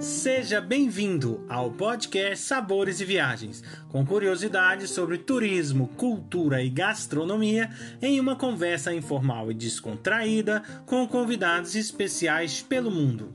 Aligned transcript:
Seja 0.00 0.62
bem-vindo 0.62 1.44
ao 1.46 1.70
podcast 1.70 2.38
Sabores 2.38 3.02
e 3.02 3.04
Viagens, 3.04 3.62
com 3.90 4.02
curiosidades 4.02 4.92
sobre 4.92 5.18
turismo, 5.18 5.88
cultura 5.88 6.62
e 6.62 6.70
gastronomia, 6.70 7.68
em 8.00 8.18
uma 8.18 8.34
conversa 8.34 8.94
informal 8.94 9.50
e 9.50 9.54
descontraída 9.54 10.62
com 10.86 11.06
convidados 11.06 11.74
especiais 11.74 12.62
pelo 12.62 12.90
mundo. 12.90 13.30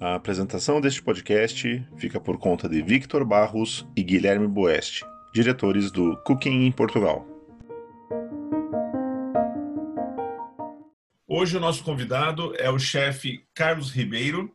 A 0.00 0.14
apresentação 0.14 0.80
deste 0.80 1.02
podcast 1.02 1.86
fica 1.98 2.18
por 2.18 2.38
conta 2.38 2.66
de 2.66 2.80
Victor 2.80 3.22
Barros 3.22 3.86
e 3.94 4.02
Guilherme 4.02 4.48
Boeste, 4.48 5.04
diretores 5.34 5.90
do 5.90 6.16
Cooking 6.24 6.64
em 6.64 6.72
Portugal. 6.72 7.28
Hoje 11.28 11.54
o 11.54 11.60
nosso 11.60 11.84
convidado 11.84 12.54
é 12.56 12.70
o 12.70 12.78
chefe 12.78 13.44
Carlos 13.52 13.90
Ribeiro, 13.90 14.50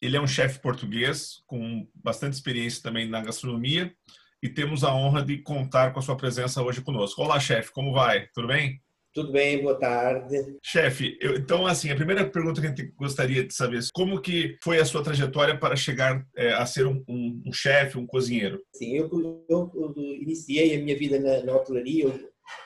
ele 0.00 0.16
é 0.16 0.20
um 0.20 0.26
chefe 0.26 0.58
português 0.60 1.42
com 1.46 1.86
bastante 1.94 2.32
experiência 2.32 2.82
também 2.82 3.06
na 3.06 3.20
gastronomia 3.20 3.94
e 4.42 4.48
temos 4.48 4.82
a 4.82 4.94
honra 4.94 5.22
de 5.22 5.38
contar 5.38 5.92
com 5.92 5.98
a 5.98 6.02
sua 6.02 6.16
presença 6.16 6.62
hoje 6.62 6.80
conosco. 6.80 7.20
Olá, 7.22 7.38
chefe, 7.38 7.70
como 7.70 7.92
vai? 7.92 8.26
Tudo 8.28 8.48
bem? 8.48 8.80
Tudo 9.12 9.32
bem, 9.32 9.60
boa 9.60 9.78
tarde. 9.78 10.56
Chefe, 10.62 11.18
então 11.20 11.66
assim, 11.66 11.90
a 11.90 11.96
primeira 11.96 12.24
pergunta 12.24 12.60
que 12.60 12.66
a 12.66 12.70
gente 12.70 12.86
gostaria 12.96 13.44
de 13.44 13.52
saber, 13.52 13.80
como 13.92 14.20
que 14.22 14.56
foi 14.62 14.78
a 14.78 14.84
sua 14.84 15.02
trajetória 15.02 15.58
para 15.58 15.76
chegar 15.76 16.26
é, 16.34 16.52
a 16.52 16.64
ser 16.64 16.86
um, 16.86 17.04
um, 17.06 17.42
um 17.46 17.52
chefe, 17.52 17.98
um 17.98 18.06
cozinheiro? 18.06 18.62
Sim, 18.72 18.96
eu, 18.96 19.44
eu, 19.48 19.70
eu, 19.74 19.94
iniciei 19.96 20.76
a 20.76 20.82
minha 20.82 20.96
vida 20.96 21.18
na, 21.18 21.44
na 21.44 21.56
hotelaria 21.56 22.08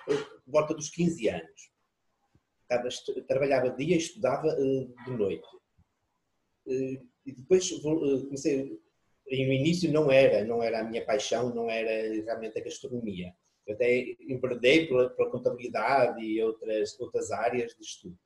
por 0.05 0.43
volta 0.47 0.75
dos 0.75 0.91
15 0.91 1.29
anos. 1.31 1.71
trabalhava 3.27 3.71
de 3.71 3.85
dia 3.87 3.97
e 3.97 3.99
estudava 3.99 4.47
uh, 4.47 4.95
de 5.07 5.11
noite. 5.17 5.49
Uh, 6.67 7.14
e 7.25 7.33
depois 7.33 7.71
eh, 7.71 8.25
comecei, 8.25 8.81
no 9.31 9.53
início 9.53 9.91
não 9.91 10.11
era, 10.11 10.45
não 10.45 10.63
era 10.63 10.81
a 10.81 10.85
minha 10.85 11.05
paixão, 11.05 11.55
não 11.55 11.71
era 11.71 12.13
realmente 12.23 12.59
a 12.59 12.65
gastronomia. 12.65 13.35
Eu 13.67 13.75
até 13.75 14.15
enverdei 14.21 14.87
pela, 14.87 15.09
pela 15.11 15.31
contabilidade 15.31 16.23
e 16.23 16.43
outras, 16.43 16.99
outras 17.01 17.31
áreas 17.31 17.75
de 17.75 17.83
estudo. 17.83 18.19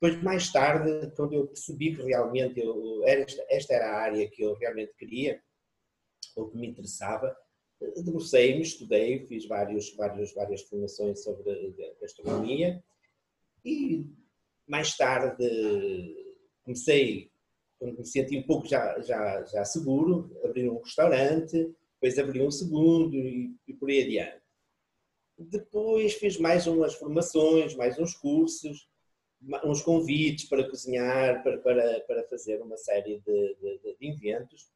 Depois, 0.00 0.22
mais 0.22 0.50
tarde, 0.50 1.12
quando 1.14 1.34
eu 1.34 1.46
percebi 1.46 1.94
que 1.94 2.02
realmente 2.02 2.60
eu, 2.60 3.02
esta, 3.04 3.44
esta 3.48 3.74
era 3.74 3.90
a 3.90 4.00
área 4.00 4.28
que 4.28 4.42
eu 4.42 4.54
realmente 4.54 4.94
queria, 4.96 5.42
ou 6.34 6.48
que 6.48 6.56
me 6.56 6.66
interessava, 6.66 7.36
debrucei-me, 7.96 8.62
estudei, 8.62 9.26
fiz 9.26 9.46
vários, 9.46 9.94
vários, 9.94 10.32
várias 10.32 10.62
formações 10.62 11.22
sobre 11.22 11.74
gastronomia 12.00 12.82
e 13.64 14.06
mais 14.66 14.96
tarde 14.96 15.46
comecei 16.64 17.30
quando 17.84 17.98
me 17.98 18.06
senti 18.06 18.38
um 18.38 18.42
pouco 18.42 18.66
já, 18.66 18.98
já, 19.02 19.44
já 19.44 19.62
seguro, 19.62 20.34
abri 20.42 20.66
um 20.70 20.80
restaurante, 20.80 21.70
depois 22.00 22.18
abri 22.18 22.40
um 22.40 22.50
segundo 22.50 23.14
e, 23.14 23.54
e 23.68 23.74
por 23.74 23.90
aí 23.90 24.02
adiante. 24.02 24.42
Depois 25.38 26.14
fiz 26.14 26.38
mais 26.38 26.66
umas 26.66 26.94
formações, 26.94 27.74
mais 27.74 27.98
uns 27.98 28.14
cursos, 28.14 28.88
uns 29.62 29.82
convites 29.82 30.48
para 30.48 30.66
cozinhar, 30.66 31.42
para, 31.42 31.58
para, 31.58 32.00
para 32.00 32.24
fazer 32.28 32.62
uma 32.62 32.78
série 32.78 33.20
de, 33.20 33.56
de, 33.56 33.96
de 34.00 34.08
eventos. 34.08 34.70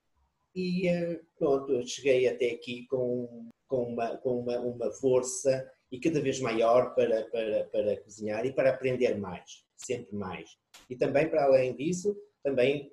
E 0.55 0.89
eh, 0.89 1.21
pronto, 1.39 1.87
cheguei 1.87 2.29
até 2.29 2.51
aqui 2.51 2.87
com, 2.89 3.49
com, 3.67 3.85
uma, 3.85 4.19
com 4.19 4.41
uma, 4.41 4.59
uma 4.59 4.91
força 4.91 5.67
e 5.91 5.99
cada 5.99 6.21
vez 6.21 6.41
maior 6.41 6.95
para, 6.95 7.25
para, 7.31 7.65
para 7.73 8.01
cozinhar 8.03 8.45
e 8.45 8.53
para 8.53 8.71
aprender 8.71 9.17
mais, 9.17 9.65
sempre 9.77 10.15
mais. 10.15 10.59
E 10.91 10.97
também, 10.97 11.27
para 11.27 11.45
além 11.45 11.75
disso, 11.75 12.15
também 12.43 12.93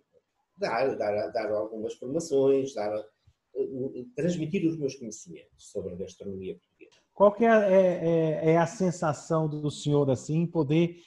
dar, 0.57 0.95
dar, 0.95 1.29
dar 1.29 1.51
algumas 1.51 1.93
formações, 1.95 2.73
dar, 2.73 2.93
eh, 3.55 4.05
transmitir 4.15 4.65
os 4.65 4.77
meus 4.77 4.95
conhecimentos 4.95 5.71
sobre 5.71 5.93
a 5.93 5.95
gastronomia 5.95 6.55
portuguesa. 6.55 7.01
Qual 7.13 7.31
que 7.31 7.45
é, 7.45 7.49
é, 7.49 8.49
é, 8.49 8.51
é 8.51 8.57
a 8.57 8.65
sensação 8.65 9.47
do 9.47 9.71
senhor 9.71 10.09
assim, 10.09 10.45
poder 10.45 10.97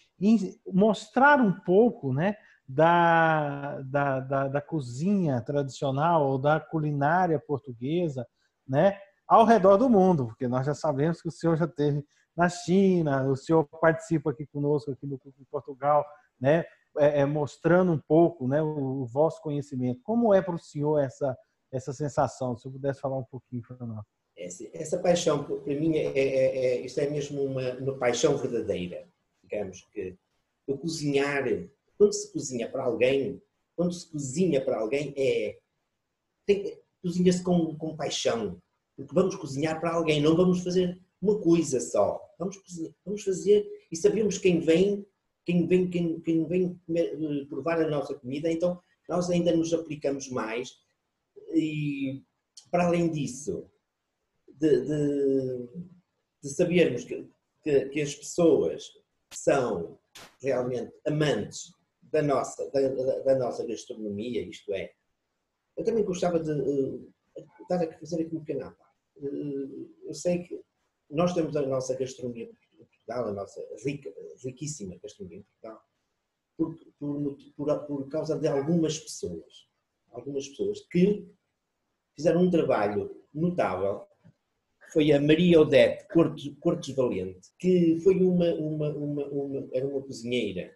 mostrar 0.66 1.40
um 1.40 1.52
pouco, 1.52 2.12
né, 2.12 2.36
da, 2.66 3.80
da, 3.82 4.20
da, 4.20 4.48
da, 4.48 4.60
cozinha 4.60 5.40
tradicional 5.40 6.26
ou 6.26 6.38
da 6.38 6.60
culinária 6.60 7.38
portuguesa, 7.38 8.26
né, 8.66 8.98
ao 9.26 9.44
redor 9.44 9.76
do 9.78 9.88
mundo, 9.88 10.26
porque 10.26 10.46
nós 10.46 10.66
já 10.66 10.74
sabemos 10.74 11.22
que 11.22 11.28
o 11.28 11.32
senhor 11.32 11.56
já 11.56 11.66
teve 11.66 12.04
na 12.36 12.48
China, 12.48 13.24
o 13.24 13.36
senhor 13.36 13.64
participa 13.80 14.30
aqui 14.30 14.46
conosco 14.46 14.90
aqui 14.90 15.06
no 15.06 15.18
em 15.26 15.44
Portugal, 15.50 16.04
né, 16.38 16.64
é, 16.98 17.20
é, 17.20 17.26
mostrando 17.26 17.92
um 17.92 17.98
pouco 17.98 18.46
né, 18.46 18.62
o, 18.62 19.02
o, 19.02 19.06
vosso 19.06 19.40
conhecimento. 19.42 20.00
Como 20.02 20.32
é 20.34 20.42
para 20.42 20.54
o 20.54 20.58
senhor 20.58 20.98
essa, 20.98 21.36
essa 21.72 21.92
sensação? 21.92 22.56
Se 22.56 22.66
eu 22.66 22.72
pudesse 22.72 23.00
falar 23.00 23.18
um 23.18 23.24
pouquinho 23.24 23.62
para 23.62 23.86
nós. 23.86 24.04
Essa, 24.36 24.68
essa 24.72 24.98
paixão, 24.98 25.44
para 25.44 25.74
mim, 25.74 25.96
é, 25.96 26.06
é, 26.16 26.86
é, 26.86 26.86
é 26.86 27.10
mesmo 27.10 27.42
uma, 27.42 27.72
uma 27.74 27.98
paixão 27.98 28.36
verdadeira. 28.36 29.08
Digamos 29.42 29.84
que 29.92 30.16
o 30.66 30.76
cozinhar, 30.76 31.44
quando 31.96 32.12
se 32.12 32.32
cozinha 32.32 32.70
para 32.70 32.84
alguém, 32.84 33.42
quando 33.74 33.92
se 33.92 34.06
cozinha 34.10 34.64
para 34.64 34.78
alguém, 34.78 35.14
é. 35.16 35.58
Cozinha-se 37.02 37.42
com, 37.42 37.76
com 37.76 37.96
paixão. 37.96 38.60
Porque 38.96 39.14
vamos 39.14 39.36
cozinhar 39.36 39.80
para 39.80 39.94
alguém, 39.94 40.20
não 40.20 40.36
vamos 40.36 40.64
fazer 40.64 41.00
uma 41.22 41.38
coisa 41.40 41.80
só. 41.80 42.20
Vamos, 42.38 42.58
vamos 43.04 43.22
fazer 43.22 43.66
e 43.90 43.96
sabemos 43.96 44.38
quem 44.38 44.60
vem 44.60 45.06
quem 45.48 45.66
vem, 45.66 45.88
quem, 45.88 46.20
quem 46.20 46.46
vem 46.46 46.78
eh, 46.94 47.46
provar 47.48 47.80
a 47.80 47.88
nossa 47.88 48.14
comida, 48.14 48.52
então 48.52 48.78
nós 49.08 49.30
ainda 49.30 49.56
nos 49.56 49.72
aplicamos 49.72 50.28
mais 50.28 50.78
e 51.54 52.22
para 52.70 52.86
além 52.86 53.10
disso, 53.10 53.66
de, 54.46 54.80
de, 54.82 55.68
de 56.42 56.50
sabermos 56.50 57.04
que, 57.04 57.26
que, 57.62 57.88
que, 57.88 58.02
as 58.02 58.14
pessoas 58.14 58.92
são 59.32 59.98
realmente 60.42 60.92
amantes 61.06 61.72
da 62.02 62.20
nossa, 62.20 62.70
da, 62.70 62.80
da, 63.22 63.38
nossa 63.38 63.66
gastronomia, 63.66 64.42
isto 64.42 64.74
é, 64.74 64.92
eu 65.78 65.82
também 65.82 66.04
gostava 66.04 66.38
de 66.38 66.52
uh, 66.52 67.12
dar 67.70 67.82
a 67.82 67.98
fazer 67.98 68.20
aqui 68.20 68.36
um 68.36 68.44
pequeno. 68.44 68.76
Uh, 69.16 69.90
eu 70.04 70.12
sei 70.12 70.42
que 70.42 70.60
nós 71.08 71.32
temos 71.32 71.56
a 71.56 71.62
nossa 71.62 71.96
gastronomia 71.96 72.50
Portugal, 73.08 73.28
a 73.28 73.32
nossa 73.32 73.60
rica, 73.84 74.12
riquíssima 74.44 74.96
gastronomia 75.02 75.38
em 75.38 75.42
Portugal, 75.42 75.82
por, 76.56 76.78
por, 76.98 77.36
por, 77.56 77.86
por 77.86 78.08
causa 78.08 78.38
de 78.38 78.46
algumas 78.46 78.98
pessoas. 78.98 79.66
Algumas 80.10 80.46
pessoas 80.48 80.80
que 80.90 81.26
fizeram 82.14 82.42
um 82.42 82.50
trabalho 82.50 83.24
notável. 83.32 84.06
Foi 84.92 85.12
a 85.12 85.20
Maria 85.20 85.60
Odete 85.60 86.06
Cortes, 86.08 86.54
Cortes 86.60 86.94
Valente, 86.94 87.48
que 87.58 87.98
foi 88.02 88.22
uma, 88.22 88.54
uma, 88.54 88.88
uma, 88.90 89.26
uma, 89.26 89.68
era 89.72 89.86
uma 89.86 90.00
cozinheira, 90.00 90.74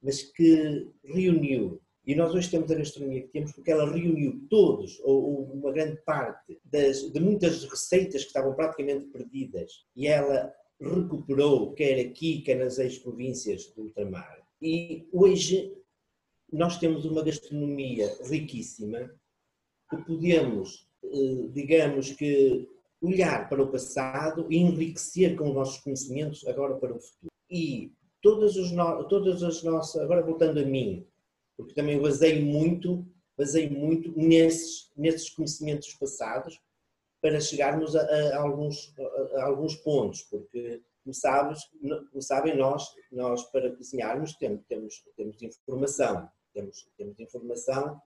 mas 0.00 0.22
que 0.22 0.88
reuniu 1.04 1.80
e 2.06 2.14
nós 2.14 2.32
hoje 2.34 2.50
temos 2.50 2.70
a 2.70 2.74
gastronomia 2.74 3.20
que 3.20 3.28
temos 3.28 3.52
porque 3.52 3.70
ela 3.70 3.84
reuniu 3.84 4.46
todos, 4.48 4.98
ou 5.02 5.42
uma 5.52 5.70
grande 5.70 6.00
parte, 6.06 6.58
das, 6.64 7.02
de 7.02 7.20
muitas 7.20 7.64
receitas 7.64 8.22
que 8.22 8.28
estavam 8.28 8.54
praticamente 8.54 9.04
perdidas. 9.08 9.84
E 9.94 10.06
ela 10.06 10.50
recuperou, 10.80 11.72
quer 11.72 12.00
aqui, 12.00 12.40
quer 12.42 12.56
nas 12.56 12.78
ex-províncias 12.78 13.66
do 13.74 13.82
ultramar. 13.82 14.46
E 14.60 15.06
hoje 15.12 15.76
nós 16.52 16.78
temos 16.78 17.04
uma 17.04 17.22
gastronomia 17.22 18.16
riquíssima 18.24 19.10
que 19.90 19.96
podemos, 20.04 20.88
eh, 21.04 21.48
digamos 21.52 22.12
que, 22.12 22.68
olhar 23.00 23.48
para 23.48 23.62
o 23.62 23.70
passado 23.70 24.46
e 24.50 24.56
enriquecer 24.56 25.36
com 25.36 25.48
os 25.48 25.54
nossos 25.54 25.78
conhecimentos 25.78 26.46
agora 26.46 26.74
para 26.76 26.94
o 26.94 27.00
futuro. 27.00 27.30
E 27.50 27.92
todas, 28.20 28.56
os 28.56 28.72
no... 28.72 29.04
todas 29.04 29.42
as 29.42 29.62
nossas, 29.62 30.00
agora 30.02 30.22
voltando 30.22 30.58
a 30.58 30.64
mim, 30.64 31.06
porque 31.56 31.74
também 31.74 32.00
baseio 32.00 32.44
muito, 32.44 33.06
baseio 33.36 33.70
muito 33.70 34.12
nesses, 34.16 34.90
nesses 34.96 35.30
conhecimentos 35.30 35.94
passados, 35.94 36.60
para 37.20 37.40
chegarmos 37.40 37.96
a, 37.96 38.02
a 38.02 38.40
alguns, 38.40 38.94
a, 38.98 39.40
a, 39.40 39.44
alguns 39.46 39.76
pontos, 39.76 40.22
porque, 40.22 40.82
como, 41.02 41.14
sabes, 41.14 41.60
como 42.10 42.22
sabem, 42.22 42.56
nós, 42.56 42.88
nós 43.10 43.44
para 43.50 43.74
cozinharmos 43.74 44.34
temos, 44.34 44.62
temos, 44.68 45.04
temos 45.16 45.42
informação, 45.42 46.28
temos, 46.52 46.88
temos 46.96 47.18
informação 47.18 48.00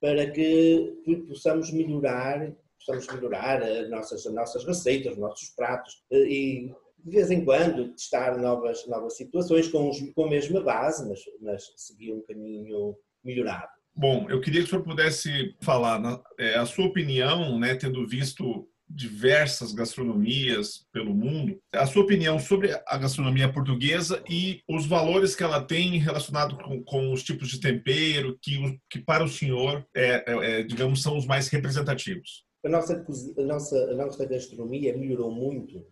para 0.00 0.30
que 0.30 0.96
possamos 1.28 1.72
melhorar, 1.72 2.54
possamos 2.78 3.06
melhorar 3.08 3.62
as 3.62 3.90
nossas, 3.90 4.26
as 4.26 4.32
nossas 4.32 4.64
receitas, 4.64 5.12
os 5.12 5.18
nossos 5.18 5.48
pratos 5.50 6.04
e 6.10 6.72
de 6.98 7.10
vez 7.10 7.30
em 7.30 7.44
quando 7.44 7.92
testar 7.92 8.36
novas, 8.38 8.86
novas 8.86 9.16
situações 9.16 9.68
com, 9.68 9.88
os, 9.88 10.00
com 10.12 10.24
a 10.24 10.30
mesma 10.30 10.60
base, 10.60 11.08
mas, 11.08 11.20
mas 11.40 11.72
seguir 11.76 12.12
um 12.12 12.22
caminho 12.22 12.96
melhorado. 13.24 13.70
Bom, 13.98 14.30
eu 14.30 14.40
queria 14.40 14.60
que 14.60 14.68
o 14.68 14.70
senhor 14.70 14.84
pudesse 14.84 15.56
falar 15.60 16.22
é, 16.38 16.54
a 16.54 16.64
sua 16.64 16.86
opinião, 16.86 17.58
né, 17.58 17.74
tendo 17.74 18.06
visto 18.06 18.68
diversas 18.88 19.72
gastronomias 19.72 20.86
pelo 20.92 21.12
mundo. 21.12 21.60
A 21.72 21.84
sua 21.84 22.04
opinião 22.04 22.38
sobre 22.38 22.70
a 22.86 22.96
gastronomia 22.96 23.52
portuguesa 23.52 24.22
e 24.30 24.62
os 24.68 24.86
valores 24.86 25.34
que 25.34 25.42
ela 25.42 25.60
tem 25.60 25.98
relacionado 25.98 26.56
com, 26.58 26.80
com 26.84 27.12
os 27.12 27.24
tipos 27.24 27.48
de 27.48 27.58
tempero 27.58 28.38
que, 28.40 28.80
que 28.88 29.00
para 29.00 29.24
o 29.24 29.28
senhor, 29.28 29.84
é, 29.92 30.32
é, 30.32 30.60
é 30.60 30.62
digamos, 30.62 31.02
são 31.02 31.18
os 31.18 31.26
mais 31.26 31.48
representativos? 31.48 32.46
A 32.64 32.68
nossa, 32.68 33.04
a, 33.36 33.42
nossa, 33.42 33.76
a 33.90 33.94
nossa 33.96 34.24
gastronomia 34.26 34.96
melhorou 34.96 35.32
muito 35.32 35.84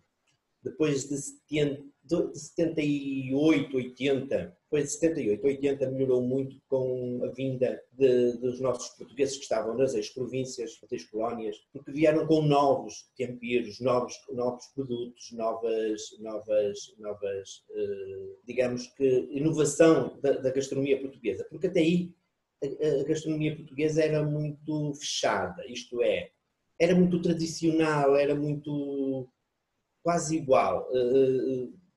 depois 0.63 1.09
de 1.09 1.17
70, 1.17 1.83
de 2.03 2.39
78, 2.39 3.75
80, 3.75 4.56
depois 4.69 4.83
de 4.83 4.91
78, 4.91 5.45
80 5.45 5.91
melhorou 5.91 6.21
muito 6.21 6.61
com 6.67 7.21
a 7.23 7.27
vinda 7.29 7.81
de, 7.93 8.33
dos 8.33 8.59
nossos 8.59 8.89
portugueses 8.97 9.37
que 9.37 9.43
estavam 9.43 9.77
nas 9.77 9.95
ex-províncias, 9.95 10.77
nas 10.81 10.91
ex-colónias, 10.91 11.55
porque 11.71 11.91
vieram 11.91 12.27
com 12.27 12.41
novos 12.41 13.09
temperos, 13.15 13.79
novos, 13.79 14.13
novos 14.29 14.65
produtos, 14.75 15.31
novas, 15.31 16.01
novas, 16.19 16.93
novas 16.99 17.63
eh, 17.71 18.35
digamos 18.45 18.87
que, 18.87 19.29
inovação 19.31 20.19
da, 20.21 20.33
da, 20.33 20.51
gastronomia 20.51 20.99
portuguesa. 20.99 21.47
Porque 21.49 21.67
até 21.67 21.79
aí 21.79 22.13
a, 22.61 23.01
a 23.01 23.03
gastronomia 23.05 23.55
portuguesa 23.55 24.03
era 24.03 24.21
muito 24.21 24.93
fechada, 24.95 25.65
isto 25.67 26.03
é, 26.03 26.29
era 26.77 26.93
muito 26.93 27.21
tradicional, 27.21 28.17
era 28.17 28.35
muito 28.35 29.29
quase 30.03 30.35
igual. 30.35 30.89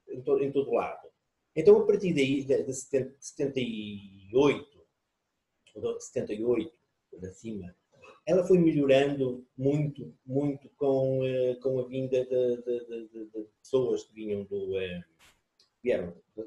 Em, 0.08 0.20
to, 0.22 0.38
em 0.38 0.50
todo 0.52 0.72
lado. 0.72 1.09
Então, 1.54 1.78
a 1.78 1.86
partir 1.86 2.14
daí, 2.14 2.42
de 2.44 2.72
78, 2.72 4.80
78 5.98 6.72
para 7.18 7.32
cima, 7.32 7.74
ela 8.26 8.44
foi 8.44 8.58
melhorando 8.58 9.46
muito, 9.56 10.14
muito 10.24 10.68
com, 10.76 11.24
eh, 11.24 11.56
com 11.62 11.80
a 11.80 11.88
vinda 11.88 12.24
de, 12.24 12.56
de, 12.62 12.86
de, 12.86 13.08
de 13.26 13.48
pessoas 13.60 14.04
que 14.04 14.14
vinham 14.14 14.44
do, 14.44 14.78
eh, 14.78 15.02
vieram 15.82 16.14
das 16.36 16.46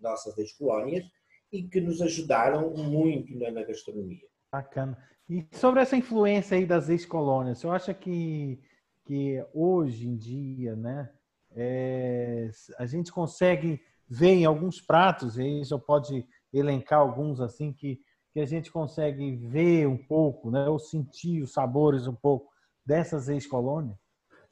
nossas 0.00 0.36
ex-colónias 0.36 1.06
e 1.52 1.62
que 1.62 1.80
nos 1.80 2.02
ajudaram 2.02 2.74
muito 2.74 3.34
na, 3.38 3.50
na, 3.50 3.64
gastronomia. 3.64 4.28
Bacana. 4.52 4.98
E 5.28 5.46
sobre 5.52 5.80
essa 5.80 5.96
influência 5.96 6.56
aí 6.56 6.66
das 6.66 6.88
ex-colônias, 6.88 7.58
você 7.58 7.68
acha 7.68 7.94
que, 7.94 8.60
que 9.04 9.44
hoje 9.54 10.08
em 10.08 10.16
dia, 10.16 10.76
né, 10.76 11.10
é, 11.52 12.50
a 12.78 12.86
gente 12.86 13.12
consegue 13.12 13.80
ver 14.10 14.32
em 14.32 14.44
alguns 14.44 14.80
pratos, 14.80 15.38
e 15.38 15.42
aí 15.42 15.64
já 15.64 15.78
pode 15.78 16.26
elencar 16.52 16.98
alguns 16.98 17.40
assim 17.40 17.72
que, 17.72 18.00
que 18.32 18.40
a 18.40 18.46
gente 18.46 18.72
consegue 18.72 19.36
ver 19.36 19.86
um 19.86 19.96
pouco, 19.96 20.50
né, 20.50 20.68
ou 20.68 20.80
sentir 20.80 21.42
os 21.42 21.52
sabores 21.52 22.08
um 22.08 22.14
pouco 22.14 22.50
dessas 22.84 23.28
ex-colônias? 23.28 23.96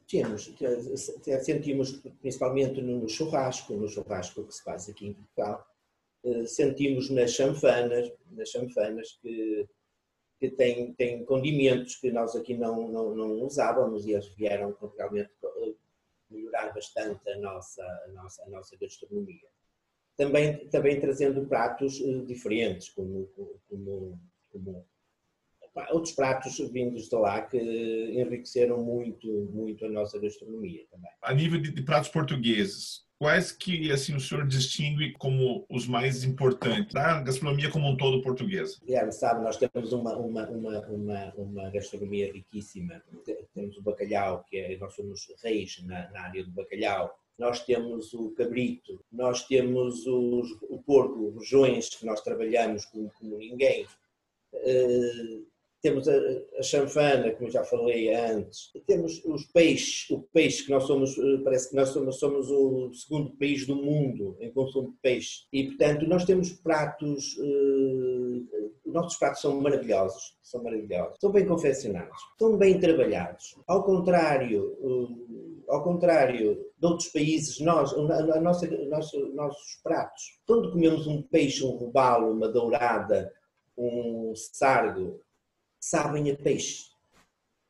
Temos, 0.09 0.55
sentimos 1.43 1.93
principalmente 2.21 2.81
no 2.81 3.09
churrasco, 3.09 3.75
no 3.75 3.89
churrasco 3.89 4.45
que 4.45 4.55
se 4.55 4.63
faz 4.63 4.89
aqui 4.89 5.09
em 5.09 5.13
Portugal, 5.13 5.67
eh, 6.25 6.47
sentimos 6.47 7.11
nas 7.11 7.33
chanfanas, 7.33 8.11
nas 8.31 8.49
chanfanas 8.49 9.19
que, 9.21 9.69
que 10.39 10.51
têm, 10.51 10.95
têm 10.95 11.25
condimentos 11.25 11.97
que 11.97 12.11
nós 12.11 12.35
aqui 12.35 12.57
não, 12.57 12.89
não, 12.89 13.15
não 13.15 13.45
usávamos 13.45 14.07
e 14.07 14.13
eles 14.13 14.29
vieram 14.29 14.75
realmente 14.97 15.31
bastante 16.67 17.29
a 17.31 17.39
nossa, 17.39 17.83
a 17.83 18.09
nossa, 18.13 18.43
a 18.45 18.49
nossa 18.49 18.77
gastronomia. 18.77 19.49
Também, 20.17 20.69
também 20.69 21.01
trazendo 21.01 21.47
pratos 21.47 22.01
eh, 22.01 22.25
diferentes, 22.27 22.89
como, 22.91 23.27
como, 23.69 24.21
como 24.51 24.87
outros 25.93 26.15
pratos 26.15 26.59
vindos 26.71 27.09
de 27.09 27.17
lá 27.17 27.43
que 27.43 27.59
enriqueceram 27.59 28.83
muito, 28.83 29.29
muito 29.53 29.85
a 29.87 29.89
nossa 29.89 30.19
gastronomia 30.19 30.85
também. 30.91 31.11
A 31.23 31.33
nível 31.33 31.61
de 31.61 31.83
pratos 31.83 32.11
portugueses, 32.11 33.08
Quais 33.19 33.51
que 33.51 33.91
assim 33.91 34.15
o 34.15 34.21
senhor 34.21 34.47
distingue 34.47 35.13
como 35.15 35.67
os 35.69 35.89
mais 35.89 36.23
importantes 36.23 36.95
da 36.95 37.21
gastronomia 37.21 37.69
como 37.69 37.89
um 37.89 37.97
todo 37.97 38.23
portuguesa? 38.23 38.79
Guilherme, 38.85 39.11
sabe, 39.11 39.43
nós 39.43 39.57
temos 39.57 39.93
uma, 39.93 40.17
uma, 40.17 40.49
uma, 40.49 40.87
uma, 40.87 41.35
uma 41.35 41.71
gastronomia 41.71 42.33
riquíssima. 42.33 43.03
Temos 43.53 43.77
o 43.77 43.83
bacalhau, 43.83 44.45
que 44.49 44.57
é, 44.57 44.79
nós 44.79 44.95
somos 44.95 45.27
reis 45.43 45.83
na, 45.85 46.09
na 46.13 46.21
área 46.23 46.45
do 46.45 46.53
bacalhau. 46.53 47.13
Nós 47.37 47.65
temos 47.65 48.15
o 48.15 48.31
cabrito, 48.31 49.05
nós 49.11 49.47
temos 49.49 50.07
os, 50.07 50.53
o 50.63 50.81
porco, 50.85 51.29
os 51.29 51.35
rojões, 51.35 51.89
que 51.89 52.07
nós 52.07 52.21
trabalhamos 52.21 52.85
como, 52.85 53.11
como 53.19 53.37
ninguém. 53.37 53.85
Uh, 54.53 55.45
temos 55.81 56.09
a, 56.09 56.15
a 56.59 56.63
chanfana, 56.63 57.33
como 57.33 57.51
já 57.51 57.65
falei 57.65 58.13
antes, 58.13 58.71
temos 58.87 59.23
os 59.25 59.45
peixes, 59.47 60.11
o 60.11 60.23
peixe 60.33 60.65
que 60.65 60.71
nós 60.71 60.85
somos, 60.85 61.17
eh, 61.17 61.39
parece 61.45 61.71
que 61.71 61.77
nós 61.77 61.91
somos, 61.91 62.19
somos 62.19 62.51
o 62.51 62.93
segundo 62.93 63.37
país 63.37 63.67
do 63.67 63.77
mundo 63.77 64.37
em 64.41 64.53
consumo 64.53 64.91
de 64.91 64.97
peixe. 65.01 65.47
E 65.53 65.69
portanto 65.69 66.07
nós 66.07 66.25
temos 66.25 66.53
pratos, 66.53 67.37
uh, 67.39 68.69
nossos 68.87 69.19
pratos 69.19 69.41
são 69.41 69.61
maravilhosos, 69.61 70.37
são 70.43 70.63
maravilhosos, 70.63 71.19
são 71.21 71.31
bem 71.31 71.47
confeccionados, 71.47 72.19
são 72.39 72.57
bem 72.57 72.81
trabalhados, 72.81 73.57
ao 73.67 73.85
contrário, 73.85 74.77
uh, 74.81 75.65
ao 75.69 75.85
contrário 75.85 76.55
de 76.79 76.87
outros 76.87 77.09
países, 77.09 77.61
nós, 77.61 77.93
a 77.93 78.41
nossa, 78.41 78.67
nosso, 78.87 79.27
nossos 79.35 79.81
pratos, 79.83 80.41
quando 80.47 80.73
comemos 80.73 81.07
um 81.07 81.23
peixe, 81.23 81.65
um 81.65 81.77
robalo, 81.77 82.33
uma 82.33 82.49
dourada, 82.49 83.33
um 83.77 84.33
sargo, 84.35 85.21
sabem 85.81 86.31
a 86.31 86.37
peixe. 86.37 86.89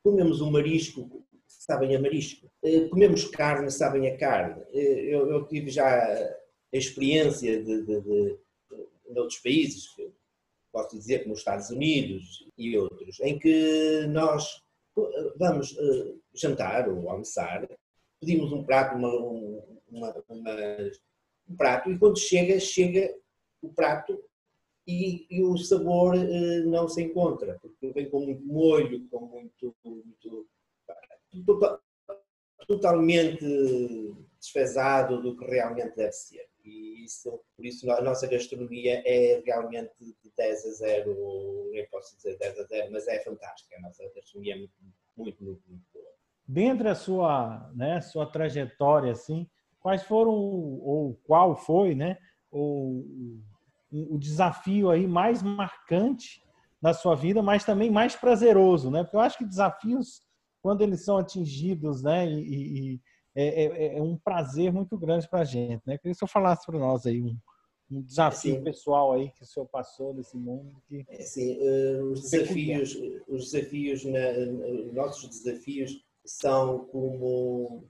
Comemos 0.02 0.40
um 0.40 0.50
marisco, 0.50 1.25
sabem 1.46 1.94
a 1.94 2.00
marisco. 2.00 2.50
Eh, 2.62 2.88
comemos 2.88 3.25
carne, 3.25 3.70
sabem 3.70 4.08
a 4.08 4.16
carne. 4.16 4.62
Eh, 4.72 5.14
eu, 5.14 5.31
eu 5.31 5.46
tive 5.46 5.70
já 5.70 5.87
a 5.87 6.76
experiência 6.76 7.62
de, 7.62 7.82
de, 7.82 8.00
de, 8.00 8.38
de 9.10 9.19
outros 9.19 9.38
países, 9.38 9.88
posso 10.72 10.96
dizer 10.96 11.20
como 11.20 11.32
os 11.32 11.40
Estados 11.40 11.70
Unidos 11.70 12.46
e 12.56 12.76
outros, 12.76 13.20
em 13.20 13.38
que 13.38 14.06
nós 14.08 14.62
vamos 15.37 15.76
eh, 15.78 16.14
jantar 16.34 16.88
ou 16.88 17.08
almoçar, 17.10 17.69
pedimos 18.20 18.52
um 18.52 18.64
prato, 18.64 18.96
uma, 18.96 19.08
uma, 19.90 20.25
uma, 20.28 20.55
um 21.49 21.56
prato, 21.56 21.90
e 21.90 21.99
quando 21.99 22.19
chega, 22.19 22.58
chega 22.58 23.14
o 23.62 23.72
prato 23.72 24.22
e, 24.88 25.26
e, 25.31 25.43
o 25.43 25.55
sabor 25.58 26.17
eh, 26.17 26.61
não 26.61 26.88
se 26.88 27.02
encontra, 27.02 27.58
porque 27.61 27.93
vem 27.93 28.08
com 28.08 28.20
muito 28.20 28.43
molho, 28.46 29.06
com 29.11 29.26
muito, 29.26 29.76
muito 29.85 30.49
tota, 31.44 31.79
totalmente 32.67 33.44
desfezado 34.40 35.20
do 35.20 35.37
que 35.37 35.44
realmente 35.44 35.94
deve 35.94 36.12
ser. 36.12 36.49
E 36.64 37.05
isso, 37.05 37.38
por 37.55 37.67
isso 37.67 37.90
a 37.90 38.00
nossa 38.00 38.26
gastronomia 38.26 39.02
é 39.05 39.43
realmente 39.44 39.93
de 39.99 40.32
10 40.35 40.64
a 40.64 40.70
0, 40.70 41.70
nem 41.70 41.86
posso 41.89 42.17
dizer 42.17 42.39
10 42.39 42.58
a 42.58 42.65
0, 42.65 42.91
mas 42.91 43.06
é 43.08 43.22
fantástica. 43.22 43.77
A 43.77 43.81
nossa 43.81 44.03
gastronomia 44.15 44.55
é 44.55 44.56
muito, 44.56 44.72
muito, 45.15 45.44
muito, 45.44 45.63
muito 45.69 45.84
boa. 45.93 46.08
Dentro 46.46 46.84
da 46.84 46.94
sua, 46.94 47.70
né, 47.74 48.01
sua 48.01 48.24
trajetória, 48.24 49.13
assim, 49.13 49.46
quais 49.81 50.03
foram, 50.05 50.32
ou 50.32 51.15
qual 51.24 51.55
foi, 51.55 51.94
né, 51.94 52.17
o 52.51 53.39
o 53.91 54.19
desafio 54.19 54.91
aí 54.91 55.07
mais 55.07 55.43
marcante 55.43 56.43
na 56.81 56.93
sua 56.93 57.15
vida, 57.15 57.43
mas 57.43 57.65
também 57.65 57.91
mais 57.91 58.15
prazeroso, 58.15 58.91
né? 58.91 59.03
Porque 59.03 59.17
eu 59.17 59.21
acho 59.21 59.39
que 59.39 59.45
desafios, 59.45 60.23
quando 60.63 60.83
eles 60.83 61.05
são 61.05 61.19
atingidos, 61.19 62.03
né, 62.03 62.31
e, 62.31 62.95
e 62.95 63.01
é, 63.35 63.65
é, 63.65 63.99
é, 63.99 64.03
um 64.03 64.17
prazer 64.17 64.73
muito 64.73 64.97
grande 64.99 65.29
para 65.29 65.41
a 65.41 65.45
gente, 65.45 65.83
né? 65.87 65.97
Queria 65.99 65.99
que 65.99 66.11
o 66.11 66.15
senhor 66.15 66.29
falasse 66.29 66.67
para 66.67 66.79
nós 66.79 67.07
aí 67.07 67.23
um, 67.23 67.37
um 67.91 68.03
desafio 68.03 68.57
Sim. 68.57 68.65
pessoal 68.65 69.13
aí 69.13 69.31
que 69.31 69.43
o 69.43 69.47
senhor 69.47 69.67
passou 69.67 70.15
nesse 70.15 70.37
mundo. 70.37 70.81
Que... 70.89 71.05
É, 71.09 71.23
sim, 71.23 71.57
uh, 71.59 72.11
os 72.11 72.23
desafios, 72.23 72.97
os 73.29 73.51
desafios, 73.51 74.05
na, 74.05 74.93
nossos 74.93 75.29
desafios 75.29 76.05
são 76.25 76.85
como 76.87 77.85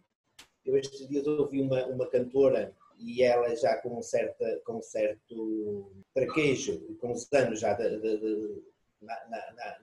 eu 0.65 0.77
estes 0.77 1.09
dias 1.09 1.27
ouvi 1.27 1.63
uma, 1.63 1.85
uma 1.87 2.07
cantora 2.07 2.75
e 2.99 3.23
ela 3.23 3.55
já 3.55 3.77
com 3.77 3.99
um, 3.99 4.03
certa, 4.03 4.61
com 4.65 4.81
certo 4.83 5.93
traquejo, 6.15 6.97
com 6.97 7.13
os 7.13 7.33
anos 7.33 7.61
já 7.61 7.73
de, 7.75 7.89
de, 8.01 8.19
de, 8.19 8.63
na, 9.01 9.15
na, 9.29 9.53
na, 9.55 9.79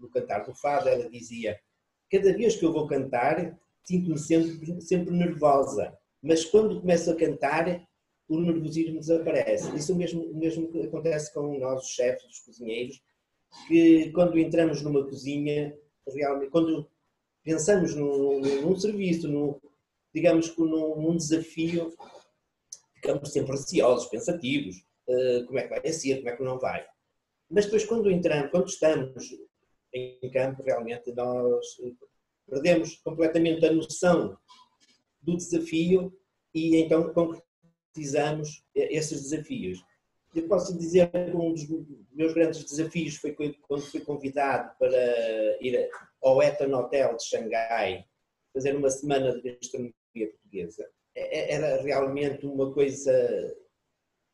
no 0.00 0.08
cantar 0.10 0.44
do 0.44 0.54
fado, 0.54 0.88
ela 0.88 1.08
dizia: 1.08 1.58
Cada 2.10 2.32
vez 2.36 2.56
que 2.56 2.64
eu 2.64 2.72
vou 2.72 2.86
cantar, 2.86 3.58
sinto-me 3.84 4.18
sempre, 4.18 4.80
sempre 4.80 5.14
nervosa, 5.14 5.96
mas 6.22 6.44
quando 6.44 6.80
começo 6.80 7.10
a 7.10 7.16
cantar, 7.16 7.86
o 8.28 8.40
nervosismo 8.40 8.98
desaparece. 8.98 9.74
Isso 9.76 9.94
mesmo, 9.94 10.34
mesmo 10.34 10.68
acontece 10.82 11.32
com 11.32 11.58
nós, 11.58 11.82
os 11.82 11.90
chefes, 11.90 12.24
os 12.24 12.40
cozinheiros, 12.40 13.00
que 13.68 14.10
quando 14.12 14.38
entramos 14.38 14.82
numa 14.82 15.04
cozinha, 15.04 15.76
realmente, 16.06 16.50
quando 16.50 16.88
pensamos 17.44 17.94
num, 17.94 18.40
num 18.40 18.76
serviço, 18.76 19.28
num, 19.28 19.58
digamos 20.12 20.50
que 20.50 20.60
num, 20.60 21.00
num 21.00 21.16
desafio, 21.16 21.92
ficamos 23.06 23.32
sempre 23.32 23.52
ansiosos, 23.52 24.08
pensativos, 24.08 24.76
uh, 25.08 25.46
como 25.46 25.58
é 25.58 25.62
que 25.62 25.80
vai 25.80 25.92
ser, 25.92 26.16
como 26.16 26.28
é 26.28 26.36
que 26.36 26.42
não 26.42 26.58
vai. 26.58 26.84
Mas 27.48 27.66
depois 27.66 27.84
quando 27.84 28.10
entramos, 28.10 28.50
quando 28.50 28.66
estamos 28.66 29.24
em 29.94 30.30
campo, 30.32 30.62
realmente 30.64 31.12
nós 31.12 31.64
perdemos 32.48 32.96
completamente 32.96 33.64
a 33.64 33.72
noção 33.72 34.36
do 35.22 35.36
desafio 35.36 36.12
e 36.52 36.76
então 36.76 37.12
concretizamos 37.12 38.64
esses 38.74 39.22
desafios. 39.22 39.78
Eu 40.34 40.48
posso 40.48 40.76
dizer 40.76 41.10
que 41.10 41.36
um 41.36 41.54
dos 41.54 41.66
meus 42.12 42.34
grandes 42.34 42.62
desafios 42.64 43.16
foi 43.16 43.34
quando 43.62 43.86
fui 43.86 44.00
convidado 44.00 44.76
para 44.78 45.62
ir 45.62 45.88
ao 46.20 46.42
Etan 46.42 46.76
Hotel 46.76 47.16
de 47.16 47.24
Xangai, 47.24 48.04
fazer 48.52 48.76
uma 48.76 48.90
semana 48.90 49.40
de 49.40 49.52
gastronomia 49.52 49.94
portuguesa. 50.30 50.90
É, 51.16 51.38
é, 51.38 51.52
era 51.54 51.82
realmente 51.82 52.46
uma 52.46 52.72
coisa, 52.72 53.56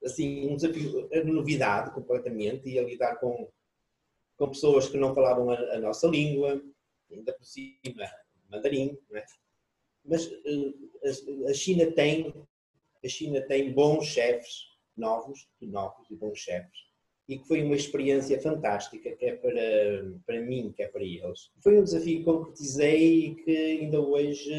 assim, 0.04 0.48
um 0.48 0.56
desafio, 0.56 1.08
novidade 1.24 1.94
completamente, 1.94 2.68
e 2.68 2.78
a 2.78 2.82
lidar 2.82 3.16
com, 3.20 3.48
com 4.36 4.48
pessoas 4.48 4.88
que 4.88 4.98
não 4.98 5.14
falavam 5.14 5.48
a, 5.50 5.54
a 5.54 5.78
nossa 5.78 6.08
língua, 6.08 6.60
ainda 7.10 7.32
por 7.32 7.44
cima 7.44 8.10
mandarim, 8.50 8.98
é? 9.12 9.24
mas 10.04 10.26
uh, 10.26 11.48
a 11.48 11.54
China 11.54 11.90
tem 11.92 12.34
a 13.04 13.08
China 13.08 13.40
tem 13.40 13.72
bons 13.72 14.06
chefes 14.06 14.72
novos, 14.96 15.48
novos 15.60 16.08
e 16.10 16.14
bons 16.14 16.38
chefes, 16.38 16.86
e 17.28 17.38
que 17.38 17.48
foi 17.48 17.62
uma 17.62 17.74
experiência 17.74 18.40
fantástica, 18.40 19.10
que 19.16 19.24
é 19.24 19.36
para, 19.36 20.20
para 20.26 20.40
mim, 20.40 20.72
que 20.76 20.82
é 20.82 20.88
para 20.88 21.02
eles. 21.02 21.50
Foi 21.62 21.78
um 21.78 21.84
desafio 21.84 22.18
que 22.18 22.24
concretizei 22.24 23.26
e 23.26 23.34
que 23.36 23.56
ainda 23.56 24.00
hoje 24.00 24.52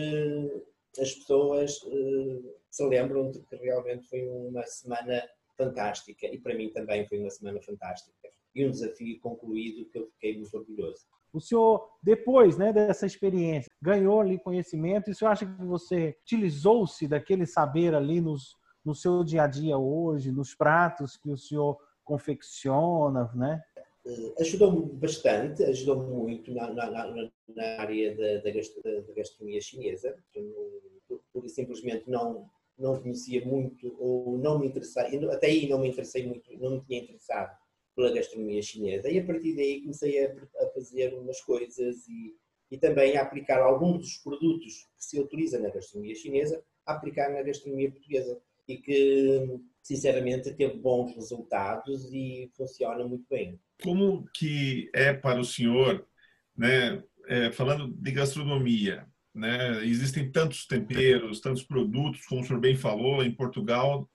as 0.99 1.13
pessoas 1.13 1.81
uh, 1.83 2.55
se 2.69 2.85
lembram 2.85 3.31
de 3.31 3.39
que 3.41 3.55
realmente 3.55 4.07
foi 4.07 4.27
uma 4.27 4.63
semana 4.63 5.23
fantástica 5.57 6.27
e 6.27 6.39
para 6.39 6.55
mim 6.55 6.69
também 6.69 7.07
foi 7.07 7.19
uma 7.19 7.29
semana 7.29 7.61
fantástica 7.61 8.29
e 8.55 8.65
um 8.65 8.71
desafio 8.71 9.19
concluído 9.19 9.89
que 9.89 9.97
eu 9.97 10.07
fiquei 10.11 10.37
muito 10.37 10.55
orgulhoso. 10.55 11.05
O 11.31 11.41
senhor, 11.41 11.89
depois 12.01 12.57
né, 12.57 12.71
dessa 12.71 13.07
experiência, 13.07 13.71
ganhou 13.81 14.21
ali 14.21 14.37
conhecimento 14.37 15.09
e 15.09 15.11
o 15.11 15.15
senhor 15.15 15.31
acha 15.31 15.45
que 15.45 15.65
você 15.65 16.15
utilizou-se 16.21 17.07
daquele 17.07 17.47
saber 17.47 17.95
ali 17.95 18.21
nos, 18.21 18.55
no 18.85 18.93
seu 18.93 19.23
dia 19.23 19.43
a 19.43 19.47
dia 19.47 19.77
hoje, 19.77 20.31
nos 20.31 20.53
pratos 20.53 21.17
que 21.17 21.31
o 21.31 21.37
senhor 21.37 21.79
confecciona, 22.03 23.31
né? 23.33 23.63
Eh, 24.05 24.33
ajudou-me 24.41 24.93
bastante, 24.93 25.63
ajudou 25.63 26.03
muito 26.03 26.53
na, 26.53 26.73
na, 26.73 26.89
na 26.91 27.63
área 27.79 28.15
da, 28.15 28.41
da, 28.41 29.13
gastronomia 29.15 29.61
chinesa. 29.61 30.15
Eu, 30.35 31.21
por 31.31 31.47
simplesmente 31.47 32.09
não, 32.09 32.49
não 32.77 33.01
conhecia 33.01 33.45
muito 33.45 33.95
ou 33.99 34.37
não 34.37 34.59
me 34.59 34.67
interessava, 34.67 35.09
até 35.31 35.47
aí 35.47 35.69
não 35.69 35.79
me 35.79 35.87
interessei 35.87 36.27
muito, 36.27 36.51
não 36.59 36.71
me 36.71 36.81
tinha 36.81 37.01
interessado 37.01 37.55
pela 37.95 38.13
gastronomia 38.13 38.61
chinesa 38.61 39.09
e 39.09 39.19
a 39.19 39.25
partir 39.25 39.55
daí 39.55 39.81
comecei 39.81 40.25
a, 40.25 40.35
a 40.61 40.67
fazer 40.69 41.13
umas 41.13 41.39
coisas 41.41 42.07
e, 42.07 42.35
e 42.71 42.77
também 42.77 43.15
a 43.15 43.21
aplicar 43.21 43.61
alguns 43.61 43.99
dos 43.99 44.17
produtos 44.17 44.89
que 44.97 45.05
se 45.05 45.19
utiliza 45.19 45.59
na 45.59 45.69
gastronomia 45.69 46.15
chinesa, 46.15 46.63
a 46.85 46.93
aplicar 46.93 47.31
na 47.31 47.43
gastronomia 47.43 47.91
portuguesa 47.91 48.41
e 48.67 48.77
que 48.77 49.59
sinceramente 49.81 50.53
teve 50.53 50.77
bons 50.77 51.13
resultados 51.15 52.11
e 52.13 52.49
funciona 52.55 53.05
muito 53.05 53.25
bem. 53.29 53.59
Como 53.81 54.25
que 54.33 54.89
é 54.93 55.13
para 55.13 55.39
o 55.39 55.45
senhor, 55.45 56.07
né, 56.55 57.03
é, 57.27 57.51
falando 57.51 57.93
de 57.93 58.11
gastronomia, 58.11 59.05
né, 59.35 59.83
existem 59.83 60.31
tantos 60.31 60.65
temperos, 60.65 61.41
tantos 61.41 61.63
produtos, 61.63 62.25
como 62.25 62.41
o 62.41 62.45
senhor 62.45 62.59
bem 62.59 62.75
falou, 62.75 63.23
em 63.23 63.31
Portugal 63.31 64.09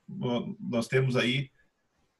nós 0.59 0.89
temos 0.89 1.17
aí 1.17 1.51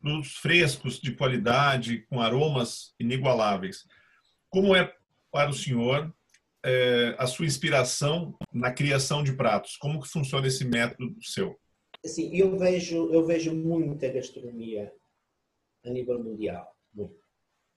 produtos 0.01 0.37
frescos, 0.37 1.01
de 1.01 1.13
qualidade, 1.13 2.07
com 2.09 2.21
aromas 2.21 2.95
inigualáveis. 3.01 3.85
Como 4.51 4.75
é 4.75 4.93
para 5.31 5.51
o 5.51 5.55
senhor 5.55 6.15
é, 6.65 7.17
a 7.19 7.27
sua 7.27 7.47
inspiração 7.47 8.37
na 8.53 8.73
criação 8.73 9.23
de 9.23 9.33
pratos? 9.33 9.77
Como 9.77 10.01
que 10.01 10.09
funciona 10.09 10.47
esse 10.47 10.65
método 10.65 11.17
seu? 11.23 11.59
Assim, 12.05 12.35
eu 12.35 12.57
vejo, 12.57 13.13
eu 13.13 13.25
vejo 13.25 13.55
muita 13.55 14.09
gastronomia 14.09 14.93
a 15.85 15.91
nível 15.91 16.23
mundial, 16.23 16.75
muito. 16.95 17.17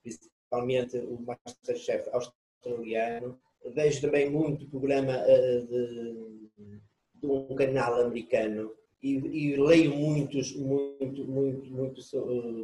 principalmente 0.03 0.97
o 0.97 1.19
Masterchef 1.21 2.09
australiano. 2.09 3.39
Vejo 3.73 4.01
também 4.01 4.29
muito 4.29 4.69
programa 4.69 5.13
uh, 5.17 5.67
de, 5.67 6.81
de 7.15 7.27
um 7.27 7.55
canal 7.55 8.01
americano 8.01 8.75
e, 9.01 9.13
e, 9.13 9.55
leio 9.55 9.95
muitos, 9.95 10.55
muito, 10.55 11.25
muito, 11.25 11.71
muito, 11.71 12.01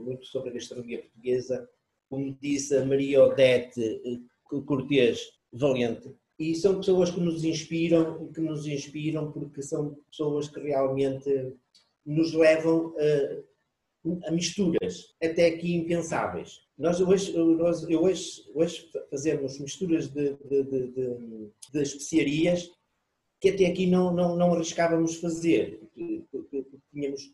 muito 0.03 0.25
sobre 0.25 0.49
a 0.49 0.53
gastronomia 0.53 0.99
portuguesa. 0.99 1.69
Como 2.09 2.37
disse 2.39 2.75
a 2.75 2.85
Maria 2.85 3.23
Odete 3.23 3.81
eh, 3.81 4.19
Cortês 4.65 5.19
Valente, 5.51 6.15
e 6.39 6.53
são 6.55 6.77
pessoas 6.77 7.09
que 7.09 7.19
nos 7.19 7.43
inspiram, 7.43 8.31
que 8.31 8.41
nos 8.41 8.67
inspiram 8.67 9.31
porque 9.31 9.61
são 9.61 9.97
pessoas 10.09 10.47
que 10.47 10.59
realmente 10.59 11.53
nos 12.05 12.33
levam 12.33 12.93
a, 12.97 14.27
a 14.27 14.31
misturas, 14.31 15.15
até 15.21 15.47
aqui 15.47 15.75
impensáveis. 15.75 16.61
Nós 16.77 17.01
hoje, 17.01 17.35
nós, 17.35 17.83
eu 17.89 18.03
hoje, 18.03 18.43
hoje 18.53 18.89
fazemos 19.09 19.59
misturas 19.59 20.07
de, 20.07 20.35
de, 20.35 20.63
de, 20.63 21.51
de, 21.73 21.81
especiarias 21.81 22.71
que 23.41 23.49
até 23.49 23.65
aqui 23.65 23.87
não, 23.87 24.13
não, 24.13 24.35
não 24.35 24.53
arriscávamos 24.53 25.15
fazer, 25.15 25.81
porque, 26.31 26.65
tínhamos 26.91 27.33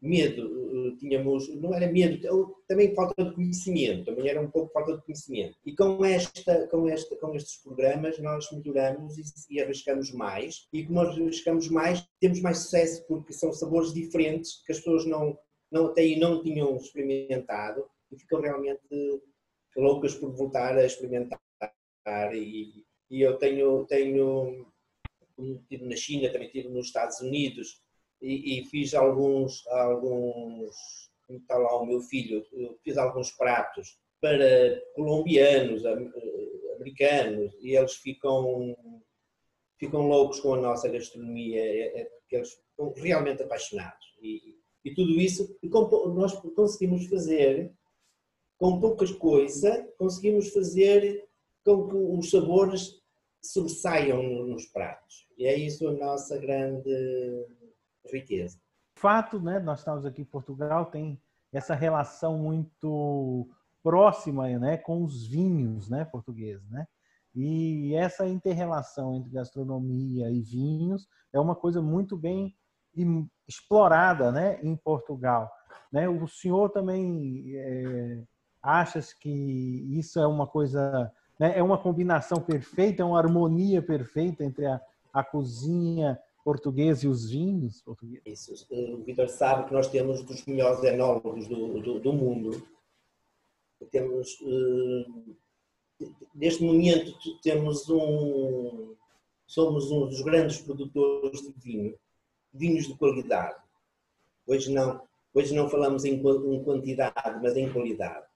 medo, 0.00 0.77
tínhamos, 0.96 1.48
não 1.56 1.74
era 1.74 1.90
medo, 1.90 2.56
também 2.66 2.94
falta 2.94 3.24
de 3.24 3.34
conhecimento, 3.34 4.06
também 4.06 4.28
era 4.28 4.40
um 4.40 4.50
pouco 4.50 4.72
falta 4.72 4.96
de 4.96 5.04
conhecimento. 5.04 5.56
E 5.64 5.74
com, 5.74 6.04
esta, 6.04 6.66
com, 6.68 6.88
esta, 6.88 7.16
com 7.16 7.34
estes 7.34 7.62
programas 7.62 8.18
nós 8.18 8.50
melhoramos 8.52 9.18
e, 9.18 9.22
e 9.54 9.60
arriscamos 9.60 10.12
mais, 10.12 10.66
e 10.72 10.84
como 10.84 11.00
arriscamos 11.00 11.68
mais, 11.68 12.06
temos 12.20 12.40
mais 12.40 12.58
sucesso, 12.58 13.06
porque 13.06 13.32
são 13.32 13.52
sabores 13.52 13.92
diferentes 13.92 14.62
que 14.64 14.72
as 14.72 14.78
pessoas 14.78 15.04
não, 15.04 15.38
não 15.70 15.86
até 15.86 16.02
aí 16.02 16.18
não 16.18 16.42
tinham 16.42 16.76
experimentado 16.76 17.84
e 18.10 18.18
ficam 18.18 18.40
realmente 18.40 18.80
loucas 19.76 20.14
por 20.14 20.32
voltar 20.32 20.76
a 20.76 20.84
experimentar. 20.84 21.40
E, 22.32 22.84
e 23.10 23.20
eu 23.20 23.36
tenho, 23.36 23.84
tenho, 23.86 24.66
tive 25.68 25.84
na 25.84 25.96
China, 25.96 26.32
também 26.32 26.48
tive 26.48 26.68
nos 26.68 26.86
Estados 26.86 27.20
Unidos, 27.20 27.80
e, 28.20 28.60
e 28.60 28.64
fiz 28.64 28.94
alguns, 28.94 29.66
alguns, 29.68 31.10
está 31.28 31.56
lá 31.56 31.80
o 31.80 31.86
meu 31.86 32.00
filho, 32.00 32.44
fiz 32.82 32.96
alguns 32.96 33.30
pratos 33.32 33.98
para 34.20 34.82
colombianos, 34.94 35.84
americanos, 36.76 37.54
e 37.60 37.76
eles 37.76 37.94
ficam, 37.96 38.76
ficam 39.78 40.08
loucos 40.08 40.40
com 40.40 40.54
a 40.54 40.60
nossa 40.60 40.88
gastronomia, 40.88 41.60
é, 41.60 42.00
é, 42.00 42.04
porque 42.04 42.36
eles 42.36 42.48
estão 42.48 42.92
realmente 42.96 43.42
apaixonados. 43.42 44.06
E, 44.20 44.56
e 44.84 44.94
tudo 44.94 45.12
isso 45.20 45.56
nós 46.14 46.34
conseguimos 46.54 47.06
fazer 47.06 47.72
com 48.56 48.80
poucas 48.80 49.12
coisas, 49.12 49.86
conseguimos 49.96 50.48
fazer 50.48 51.24
com 51.64 51.88
que 51.88 51.94
os 51.94 52.30
sabores 52.30 53.00
sobressaiam 53.40 54.22
nos 54.22 54.66
pratos. 54.66 55.28
E 55.36 55.46
é 55.46 55.56
isso 55.56 55.86
a 55.86 55.92
nossa 55.92 56.36
grande 56.38 56.90
riqueza. 58.12 58.58
Fato, 58.94 59.40
né? 59.40 59.58
Nós 59.58 59.80
estamos 59.80 60.04
aqui 60.04 60.22
em 60.22 60.24
Portugal, 60.24 60.86
tem 60.86 61.20
essa 61.52 61.74
relação 61.74 62.38
muito 62.38 63.48
próxima, 63.82 64.48
né, 64.58 64.76
com 64.76 65.02
os 65.02 65.26
vinhos, 65.26 65.88
né, 65.88 66.04
portugueses, 66.04 66.68
né? 66.68 66.86
E 67.34 67.94
essa 67.94 68.26
interrelação 68.26 69.14
entre 69.14 69.30
gastronomia 69.30 70.30
e 70.30 70.42
vinhos 70.42 71.06
é 71.32 71.38
uma 71.38 71.54
coisa 71.54 71.80
muito 71.80 72.16
bem 72.16 72.54
explorada, 73.46 74.32
né, 74.32 74.58
em 74.62 74.74
Portugal. 74.74 75.50
Né? 75.92 76.08
O 76.08 76.26
senhor 76.26 76.70
também 76.70 77.44
é, 77.54 78.22
acha 78.62 79.00
que 79.20 79.30
isso 79.96 80.18
é 80.18 80.26
uma 80.26 80.46
coisa, 80.46 81.12
né, 81.38 81.56
é 81.56 81.62
uma 81.62 81.78
combinação 81.78 82.40
perfeita, 82.40 83.02
é 83.02 83.04
uma 83.04 83.18
harmonia 83.18 83.80
perfeita 83.80 84.44
entre 84.44 84.66
a, 84.66 84.80
a 85.12 85.22
cozinha 85.22 86.18
português 86.44 87.02
e 87.02 87.08
os 87.08 87.30
vinhos 87.30 87.82
portugueses? 87.82 88.48
Isso. 88.48 88.66
O 88.70 89.02
Vitor 89.04 89.28
sabe 89.28 89.66
que 89.66 89.72
nós 89.72 89.88
temos 89.88 90.22
dos 90.22 90.44
melhores 90.46 90.82
enólogos 90.84 91.46
do, 91.46 91.80
do, 91.80 92.00
do 92.00 92.12
mundo. 92.12 92.66
Temos, 93.90 94.40
uh, 94.40 95.36
neste 96.34 96.62
momento, 96.62 97.12
temos 97.42 97.88
um, 97.88 98.94
somos 99.46 99.90
um 99.90 100.06
dos 100.06 100.20
grandes 100.22 100.58
produtores 100.60 101.40
de 101.42 101.52
vinho, 101.56 101.98
vinhos 102.52 102.86
de 102.86 102.96
qualidade. 102.96 103.60
Hoje 104.46 104.72
não, 104.72 105.00
hoje 105.32 105.54
não 105.54 105.68
falamos 105.68 106.04
em, 106.04 106.14
em 106.14 106.64
quantidade, 106.64 107.40
mas 107.42 107.56
em 107.56 107.72
qualidade. 107.72 108.26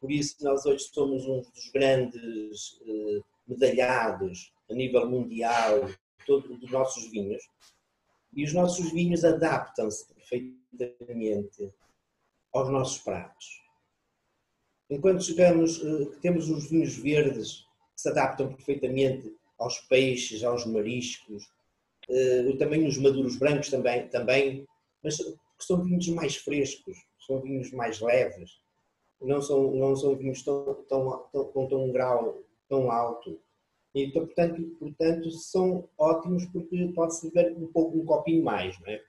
Por 0.00 0.10
isso, 0.10 0.36
nós 0.42 0.64
hoje 0.64 0.84
somos 0.84 1.26
um 1.26 1.40
dos 1.40 1.70
grandes 1.72 2.80
uh, 2.82 3.24
medalhados 3.46 4.52
a 4.70 4.74
nível 4.74 5.08
mundial 5.10 5.90
todo, 6.24 6.56
dos 6.56 6.70
nossos 6.70 7.10
vinhos. 7.10 7.42
E 8.32 8.44
os 8.44 8.52
nossos 8.52 8.92
vinhos 8.92 9.24
adaptam-se 9.24 10.06
perfeitamente 10.14 11.72
aos 12.52 12.68
nossos 12.70 12.98
pratos. 12.98 13.60
Enquanto 14.88 15.22
chegamos, 15.22 15.82
eh, 15.84 16.18
temos 16.20 16.48
os 16.48 16.68
vinhos 16.68 16.96
verdes 16.96 17.64
que 17.94 18.00
se 18.02 18.08
adaptam 18.08 18.52
perfeitamente 18.54 19.32
aos 19.58 19.78
peixes, 19.80 20.42
aos 20.42 20.64
mariscos, 20.66 21.44
uh, 22.08 22.56
também 22.56 22.86
os 22.88 22.96
maduros 22.96 23.36
brancos 23.36 23.68
também, 23.68 24.08
também, 24.08 24.66
mas 25.02 25.18
são 25.58 25.84
vinhos 25.84 26.08
mais 26.08 26.36
frescos, 26.36 26.96
são 27.26 27.40
vinhos 27.42 27.70
mais 27.72 28.00
leves, 28.00 28.58
não 29.20 29.40
são, 29.42 29.70
não 29.72 29.94
são 29.94 30.16
vinhos 30.16 30.42
tão, 30.42 30.82
tão, 30.88 31.28
tão, 31.30 31.44
com 31.52 31.68
tão 31.68 31.84
um 31.84 31.92
grau 31.92 32.42
tão 32.68 32.90
alto. 32.90 33.38
Então, 33.94 34.24
portanto, 34.24 34.62
portanto, 34.78 35.30
são 35.30 35.88
ótimos 35.98 36.44
porque 36.46 36.92
pode-se 36.94 37.30
beber 37.30 37.56
um 37.56 37.66
pouco, 37.72 37.98
um 37.98 38.04
copinho 38.04 38.44
mais, 38.44 38.78
não 38.80 38.88
é? 38.88 39.02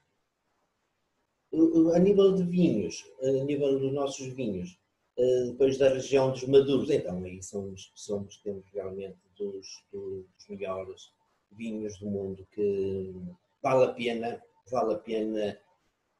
A 1.95 1.99
nível 1.99 2.33
de 2.33 2.43
vinhos, 2.43 3.03
a 3.21 3.43
nível 3.43 3.77
dos 3.77 3.93
nossos 3.93 4.27
vinhos, 4.27 4.79
eh, 5.17 5.45
depois 5.47 5.77
da 5.77 5.89
região 5.89 6.31
dos 6.31 6.43
maduros, 6.47 6.89
então 6.89 7.23
aí 7.23 7.43
somos, 7.43 7.91
somos 7.93 8.37
temos 8.37 8.65
realmente 8.73 9.19
dos, 9.37 9.67
dos 9.91 10.25
melhores 10.49 11.11
vinhos 11.51 11.99
do 11.99 12.09
mundo 12.09 12.47
que 12.51 13.13
vale 13.61 13.85
a 13.85 13.93
pena, 13.93 14.41
vale 14.69 14.93
a 14.93 14.97
pena 14.97 15.59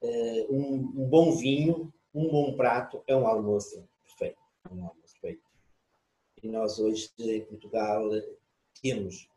uh, 0.01 0.55
um, 0.55 1.03
um, 1.03 1.09
bom 1.09 1.31
vinho, 1.31 1.91
um 2.13 2.29
bom 2.29 2.55
prato 2.55 3.01
é 3.07 3.15
um 3.15 3.25
almoço 3.25 3.87
perfeito, 4.03 4.41
é 4.69 4.73
um 4.73 4.85
almoço 4.85 5.13
perfeito. 5.21 5.43
E 6.43 6.47
nós 6.49 6.77
hoje 6.77 7.09
em 7.17 7.45
Portugal 7.45 8.09
temos 8.81 9.27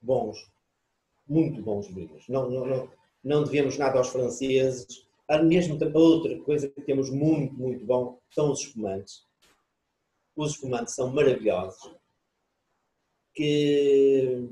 bons, 0.00 0.38
muito 1.28 1.60
bons 1.62 1.88
vinhos. 1.88 2.28
Não, 2.28 2.48
não, 2.48 2.66
não, 2.66 2.90
não 3.24 3.44
devemos 3.44 3.76
nada 3.76 3.98
aos 3.98 4.08
franceses. 4.08 5.06
Mesmo 5.44 5.78
outra 5.94 6.38
coisa 6.40 6.68
que 6.68 6.80
temos 6.80 7.10
muito, 7.10 7.54
muito 7.54 7.84
bom 7.84 8.20
são 8.30 8.52
os 8.52 8.60
espumantes. 8.60 9.24
Os 10.36 10.52
espumantes 10.52 10.94
são 10.94 11.12
maravilhosos. 11.12 11.90
Que 13.34 14.48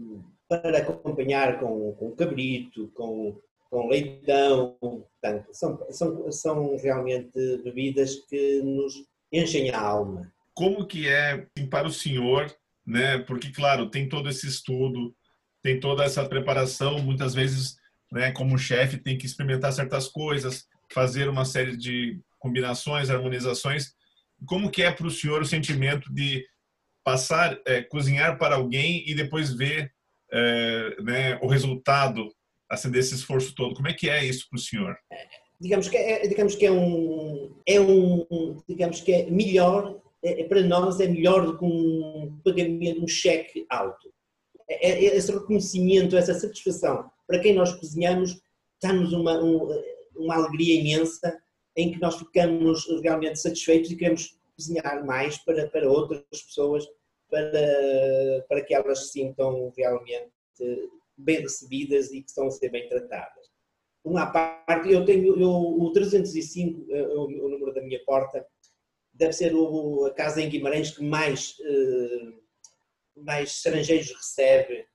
para 0.48 0.78
acompanhar 0.78 1.60
com, 1.60 1.92
com 1.94 2.14
cabrito, 2.16 2.88
com, 2.94 3.40
com 3.70 3.88
leitão, 3.88 4.76
portanto, 4.80 5.48
são, 5.52 5.86
são, 5.90 6.32
são 6.32 6.76
realmente 6.76 7.58
bebidas 7.58 8.16
que 8.28 8.60
nos 8.62 9.06
enchem 9.32 9.70
a 9.70 9.80
alma. 9.80 10.32
Como 10.52 10.86
que 10.86 11.08
é 11.08 11.46
para 11.70 11.88
o 11.88 11.92
senhor 11.92 12.54
né? 12.86 13.18
Porque 13.18 13.50
claro, 13.50 13.90
tem 13.90 14.08
todo 14.08 14.28
esse 14.28 14.46
estudo, 14.46 15.14
tem 15.62 15.80
toda 15.80 16.04
essa 16.04 16.24
preparação, 16.28 16.98
muitas 16.98 17.34
vezes, 17.34 17.76
né, 18.12 18.30
como 18.32 18.58
chefe 18.58 18.98
tem 18.98 19.16
que 19.16 19.24
experimentar 19.24 19.72
certas 19.72 20.06
coisas, 20.06 20.66
fazer 20.92 21.28
uma 21.28 21.46
série 21.46 21.74
de 21.76 22.20
combinações, 22.38 23.08
harmonizações. 23.08 23.94
Como 24.46 24.70
que 24.70 24.82
é 24.82 24.92
para 24.92 25.06
o 25.06 25.10
senhor 25.10 25.40
o 25.40 25.46
sentimento 25.46 26.12
de 26.12 26.44
passar, 27.02 27.58
é, 27.66 27.82
cozinhar 27.82 28.38
para 28.38 28.56
alguém 28.56 29.02
e 29.08 29.14
depois 29.14 29.54
ver 29.54 29.90
é, 30.30 31.02
né, 31.02 31.38
o 31.40 31.46
resultado 31.46 32.30
assim, 32.68 32.90
desse 32.90 33.14
esforço 33.14 33.54
todo? 33.54 33.74
Como 33.74 33.88
é 33.88 33.94
que 33.94 34.10
é 34.10 34.22
isso 34.22 34.46
para 34.50 34.58
o 34.58 34.60
senhor? 34.60 34.94
Digamos 35.58 35.88
que 35.88 35.96
é, 35.96 36.26
digamos 36.28 36.54
que 36.54 36.66
é 36.66 36.72
um, 36.72 37.56
é 37.66 37.80
um, 37.80 38.62
digamos 38.68 39.00
que 39.00 39.12
é 39.12 39.30
melhor 39.30 39.96
é, 39.96 39.96
é, 39.96 40.03
para 40.48 40.62
nós 40.62 41.00
é 41.00 41.06
melhor 41.06 41.44
do 41.44 41.58
que 41.58 41.64
um 41.64 42.40
pagamento, 42.44 43.02
um 43.02 43.08
cheque 43.08 43.66
alto. 43.68 44.12
É, 44.68 44.92
é, 44.92 45.16
esse 45.16 45.30
reconhecimento, 45.30 46.16
essa 46.16 46.32
satisfação, 46.34 47.10
para 47.26 47.38
quem 47.38 47.54
nós 47.54 47.74
cozinhamos, 47.74 48.40
dá-nos 48.82 49.12
uma, 49.12 49.42
um, 49.42 49.68
uma 50.16 50.36
alegria 50.36 50.80
imensa 50.80 51.38
em 51.76 51.92
que 51.92 52.00
nós 52.00 52.16
ficamos 52.16 52.86
realmente 53.02 53.38
satisfeitos 53.38 53.90
e 53.90 53.96
queremos 53.96 54.38
cozinhar 54.56 55.04
mais 55.04 55.36
para, 55.38 55.68
para 55.68 55.90
outras 55.90 56.22
pessoas, 56.30 56.86
para, 57.28 58.44
para 58.48 58.62
que 58.62 58.74
elas 58.74 59.06
se 59.06 59.12
sintam 59.12 59.72
realmente 59.76 60.30
bem 61.16 61.40
recebidas 61.40 62.12
e 62.12 62.22
que 62.22 62.28
estão 62.28 62.46
a 62.46 62.50
ser 62.50 62.70
bem 62.70 62.88
tratadas. 62.88 63.52
Uma 64.04 64.26
parte, 64.26 64.90
eu 64.90 65.04
tenho 65.04 65.38
eu, 65.40 65.50
o 65.50 65.92
305, 65.92 66.86
é 66.90 67.02
o, 67.08 67.24
o 67.24 67.48
número 67.48 67.72
da 67.72 67.82
minha 67.82 68.02
porta, 68.04 68.46
deve 69.14 69.32
ser 69.32 69.54
o, 69.54 70.06
a 70.06 70.10
casa 70.12 70.42
em 70.42 70.48
Guimarães 70.48 70.90
que 70.90 71.02
mais, 71.02 71.56
uh, 71.60 73.22
mais 73.22 73.50
estrangeiros 73.50 74.12
recebe, 74.12 74.86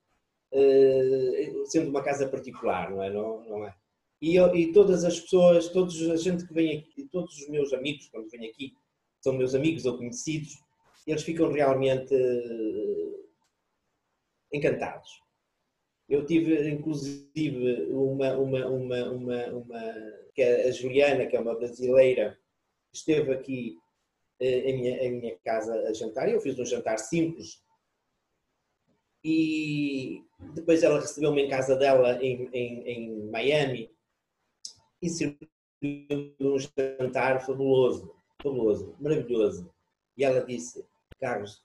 uh, 0.52 1.65
sendo 1.67 1.89
uma 1.89 2.04
casa 2.04 2.28
particular, 2.28 2.91
não 2.91 3.02
é? 3.02 3.10
Não, 3.10 3.43
não 3.46 3.65
é? 3.65 3.74
E, 4.22 4.38
e, 4.38 4.74
todas 4.74 5.06
as 5.06 5.17
pessoas, 5.17 5.70
todos 5.70 6.10
a 6.10 6.17
gente 6.17 6.46
que 6.46 6.54
vem 6.54 6.80
aqui, 6.80 7.08
todos 7.10 7.38
os 7.38 7.48
meus 7.48 7.72
amigos, 7.72 8.10
quando 8.10 8.30
vêm 8.30 8.50
aqui, 8.50 8.74
são 9.22 9.34
meus 9.34 9.56
amigos 9.56 9.86
ou 9.86 9.98
conhecidos, 9.98 10.62
eles 11.08 11.24
ficam 11.24 11.50
realmente 11.52 12.13
uh, 12.13 13.30
encantados. 14.52 15.10
Eu 16.10 16.26
tive, 16.26 16.70
inclusive, 16.70 17.88
uma, 17.91 18.34
uma, 18.34 18.67
uma, 18.67 19.10
uma, 19.12 19.46
uma, 19.52 19.93
que 20.34 20.41
é 20.41 20.67
a 20.67 20.72
Juliana, 20.72 21.26
que 21.28 21.38
é 21.38 21.39
uma 21.39 21.56
brasileira, 21.56 22.38
esteve 22.91 23.32
aqui 23.32 23.78
em 24.39 24.78
minha, 24.78 25.04
em 25.04 25.19
minha 25.19 25.38
casa 25.39 25.73
a 25.73 25.93
jantar. 25.93 26.30
Eu 26.30 26.39
fiz 26.39 26.58
um 26.58 26.65
jantar 26.65 26.97
simples 26.97 27.62
e 29.23 30.23
depois 30.54 30.82
ela 30.82 30.99
recebeu-me 30.99 31.43
em 31.43 31.49
casa 31.49 31.75
dela 31.75 32.23
em, 32.23 32.49
em, 32.54 32.88
em 32.88 33.30
Miami 33.30 33.91
e 35.02 35.10
serviu 35.10 35.49
um 36.39 36.58
jantar 36.58 37.45
fabuloso, 37.45 38.13
fabuloso, 38.41 38.95
maravilhoso. 38.99 39.69
E 40.17 40.23
ela 40.23 40.45
disse, 40.45 40.86
Carlos, 41.19 41.63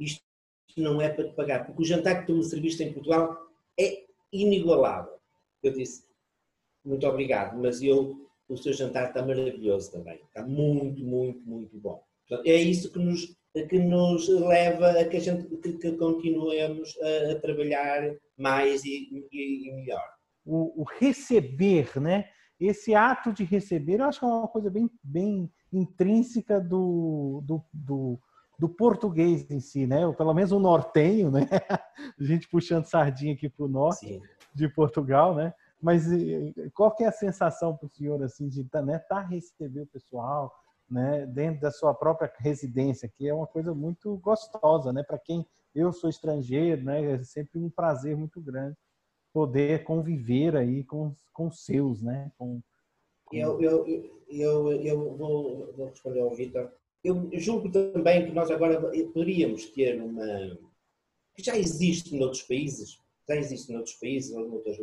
isto 0.00 0.22
não 0.76 1.00
é 1.00 1.08
para 1.08 1.28
te 1.28 1.34
pagar, 1.34 1.66
porque 1.66 1.82
o 1.82 1.84
jantar 1.84 2.20
que 2.20 2.26
tu 2.26 2.36
me 2.36 2.44
serviste 2.44 2.82
em 2.82 2.92
Portugal 2.92 3.36
é 3.78 4.06
inigualável. 4.32 5.18
Eu 5.62 5.72
disse, 5.72 6.04
muito 6.84 7.06
obrigado, 7.06 7.56
mas 7.58 7.82
eu, 7.82 8.28
o 8.48 8.56
seu 8.56 8.72
jantar 8.72 9.08
está 9.08 9.24
maravilhoso 9.24 9.90
também, 9.90 10.20
está 10.22 10.42
muito, 10.46 11.04
muito, 11.04 11.40
muito 11.40 11.76
bom. 11.78 12.07
É 12.44 12.56
isso 12.56 12.92
que 12.92 12.98
nos, 12.98 13.36
que 13.68 13.78
nos 13.78 14.28
leva 14.28 14.90
a 14.90 15.04
que, 15.04 15.16
a 15.16 15.20
gente, 15.20 15.44
que, 15.56 15.72
que 15.74 15.92
continuemos 15.92 16.94
a, 17.00 17.32
a, 17.32 17.40
trabalhar 17.40 18.14
mais 18.36 18.84
e, 18.84 19.26
e, 19.32 19.68
e 19.68 19.74
melhor. 19.74 20.04
O, 20.44 20.82
o, 20.82 20.84
receber, 20.98 21.98
né? 22.00 22.28
Esse 22.60 22.94
ato 22.94 23.32
de 23.32 23.44
receber, 23.44 24.00
eu 24.00 24.04
acho 24.04 24.18
que 24.20 24.24
é 24.24 24.28
uma 24.28 24.48
coisa 24.48 24.70
bem, 24.70 24.90
bem 25.02 25.50
intrínseca 25.72 26.60
do, 26.60 27.42
do, 27.44 27.64
do, 27.72 28.18
do 28.58 28.68
português 28.68 29.48
em 29.50 29.60
si, 29.60 29.86
né? 29.86 30.06
Ou 30.06 30.14
pelo 30.14 30.34
menos 30.34 30.52
o 30.52 30.58
nortenho, 30.58 31.30
né? 31.30 31.40
A 32.18 32.24
gente 32.24 32.48
puxando 32.48 32.84
sardinha 32.84 33.34
aqui 33.34 33.48
para 33.48 33.64
o 33.64 33.68
norte 33.68 34.06
Sim. 34.06 34.20
de 34.54 34.68
Portugal, 34.68 35.34
né? 35.34 35.54
Mas 35.80 36.06
qual 36.74 36.94
que 36.94 37.04
é 37.04 37.06
a 37.06 37.12
sensação 37.12 37.76
para 37.76 37.86
o 37.86 37.90
senhor 37.90 38.20
assim 38.22 38.48
de 38.48 38.66
né, 38.84 38.98
tá 38.98 39.20
receber 39.20 39.82
o 39.82 39.86
pessoal, 39.86 40.52
né, 40.90 41.26
dentro 41.26 41.60
da 41.60 41.70
sua 41.70 41.94
própria 41.94 42.32
residência, 42.38 43.08
que 43.08 43.28
é 43.28 43.34
uma 43.34 43.46
coisa 43.46 43.74
muito 43.74 44.16
gostosa, 44.18 44.92
né, 44.92 45.02
para 45.02 45.18
quem 45.18 45.46
eu 45.74 45.92
sou 45.92 46.08
estrangeiro, 46.08 46.82
né, 46.82 47.12
é 47.12 47.22
sempre 47.22 47.58
um 47.58 47.70
prazer 47.70 48.16
muito 48.16 48.40
grande 48.40 48.76
poder 49.32 49.84
conviver 49.84 50.56
aí 50.56 50.82
com 50.84 51.14
com 51.32 51.52
seus, 51.52 52.02
né, 52.02 52.32
com, 52.36 52.60
com... 53.24 53.36
Eu, 53.36 53.60
eu, 53.62 53.86
eu, 54.28 54.72
eu 54.72 55.16
vou, 55.16 55.72
vou 55.72 55.86
responder 55.86 56.20
ao 56.20 56.34
Vitor. 56.34 56.72
Eu 57.04 57.30
julgo 57.34 57.70
também 57.70 58.26
que 58.26 58.32
nós 58.32 58.50
agora 58.50 58.80
poderíamos 58.80 59.66
ter 59.66 60.02
uma 60.02 60.58
que 61.38 61.44
já 61.44 61.56
existe 61.56 62.16
noutros 62.16 62.42
países, 62.42 63.00
já 63.28 63.36
existe 63.36 63.72
noutros 63.72 63.94
países 63.94 64.32
ou 64.34 64.48
noutros, 64.48 64.76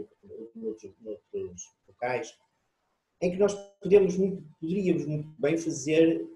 noutros, 0.55 0.93
noutros 1.01 1.75
locais, 1.85 2.33
em 3.21 3.31
que 3.31 3.37
nós 3.37 3.53
podemos 3.81 4.15
poderíamos 4.59 5.05
muito 5.05 5.29
bem 5.39 5.57
fazer, 5.57 6.27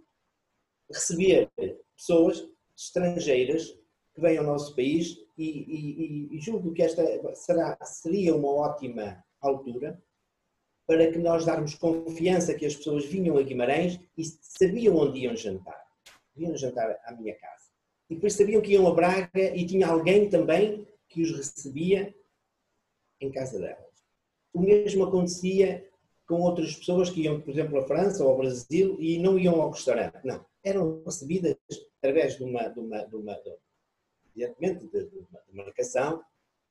receber 0.92 1.50
pessoas 1.96 2.48
estrangeiras 2.78 3.78
que 4.14 4.22
vêm 4.22 4.38
ao 4.38 4.46
nosso 4.46 4.76
país 4.76 5.18
e, 5.38 5.50
e, 5.50 6.38
e 6.38 6.40
julgo 6.40 6.74
que 6.74 6.82
esta 6.82 7.04
será, 7.36 7.78
seria 7.84 8.36
uma 8.36 8.50
ótima 8.50 9.24
altura 9.42 10.02
para 10.88 11.12
que 11.12 11.20
nós 11.20 11.46
darmos 11.46 11.76
confiança 11.76 12.56
que 12.56 12.66
as 12.66 12.76
pessoas 12.76 13.06
vinham 13.06 13.38
a 13.38 13.44
Guimarães 13.44 14.00
e 14.18 14.24
sabiam 14.24 14.96
onde 14.98 15.20
iam 15.20 15.36
jantar. 15.36 15.86
Iam 16.36 16.58
jantar 16.58 17.00
à 17.06 17.14
minha 17.14 17.36
casa. 17.36 17.70
E 18.10 18.16
depois 18.16 18.34
sabiam 18.34 18.62
que 18.62 18.72
iam 18.72 18.88
a 18.88 18.94
Braga 18.94 19.56
e 19.56 19.66
tinha 19.66 19.88
alguém 19.88 20.30
também 20.30 20.88
que 21.08 21.22
os 21.22 21.32
recebia 21.32 22.14
em 23.22 23.32
casa 23.32 23.60
delas. 23.60 23.86
O 24.52 24.62
mesmo 24.62 25.04
acontecia 25.04 25.88
com 26.30 26.42
outras 26.42 26.76
pessoas 26.76 27.10
que 27.10 27.24
iam, 27.24 27.42
por 27.42 27.50
exemplo, 27.50 27.80
à 27.80 27.88
França 27.88 28.24
ou 28.24 28.30
ao 28.30 28.38
Brasil 28.38 28.96
e 29.00 29.18
não 29.18 29.40
iam 29.40 29.60
ao 29.60 29.72
restaurante. 29.72 30.24
Não. 30.24 30.46
Eram 30.64 31.02
recebidas 31.04 31.58
através 31.98 32.38
de 32.38 32.44
uma, 32.44 32.68
de 32.68 32.80
uma, 32.80 33.04
de 33.04 33.16
uma, 33.16 33.34
de, 34.36 34.88
de 34.88 35.28
uma 35.52 35.66
marcação 35.66 36.24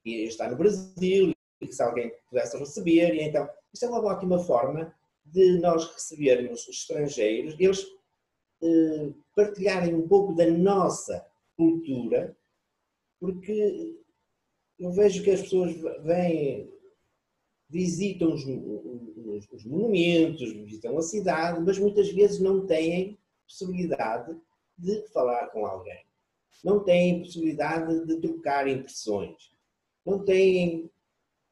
e 0.04 0.22
está 0.28 0.48
no 0.48 0.56
Brasil 0.56 1.32
e 1.60 1.66
que 1.66 1.72
se 1.72 1.82
alguém 1.82 2.12
pudesse 2.30 2.56
receber. 2.56 3.16
E 3.16 3.22
então, 3.22 3.50
isto 3.74 3.84
é 3.84 3.88
uma 3.88 4.04
ótima 4.04 4.38
forma 4.38 4.94
de 5.24 5.58
nós 5.58 5.92
recebermos 5.92 6.68
estrangeiros, 6.68 7.56
eles 7.58 7.84
eh, 8.62 9.10
partilharem 9.34 9.92
um 9.92 10.06
pouco 10.06 10.34
da 10.34 10.46
nossa 10.46 11.26
cultura, 11.56 12.34
porque 13.18 13.98
eu 14.78 14.92
vejo 14.92 15.24
que 15.24 15.32
as 15.32 15.42
pessoas 15.42 15.74
vêm, 16.04 16.72
visitam 17.68 18.32
os, 18.32 18.44
os, 18.44 19.48
os 19.52 19.64
monumentos, 19.64 20.52
visitam 20.52 20.96
a 20.96 21.02
cidade, 21.02 21.60
mas 21.60 21.78
muitas 21.78 22.10
vezes 22.10 22.40
não 22.40 22.66
têm 22.66 23.18
possibilidade 23.46 24.36
de 24.76 25.02
falar 25.08 25.48
com 25.48 25.66
alguém, 25.66 26.04
não 26.64 26.82
têm 26.82 27.22
possibilidade 27.22 28.06
de 28.06 28.20
trocar 28.20 28.68
impressões, 28.68 29.52
não 30.04 30.24
têm 30.24 30.90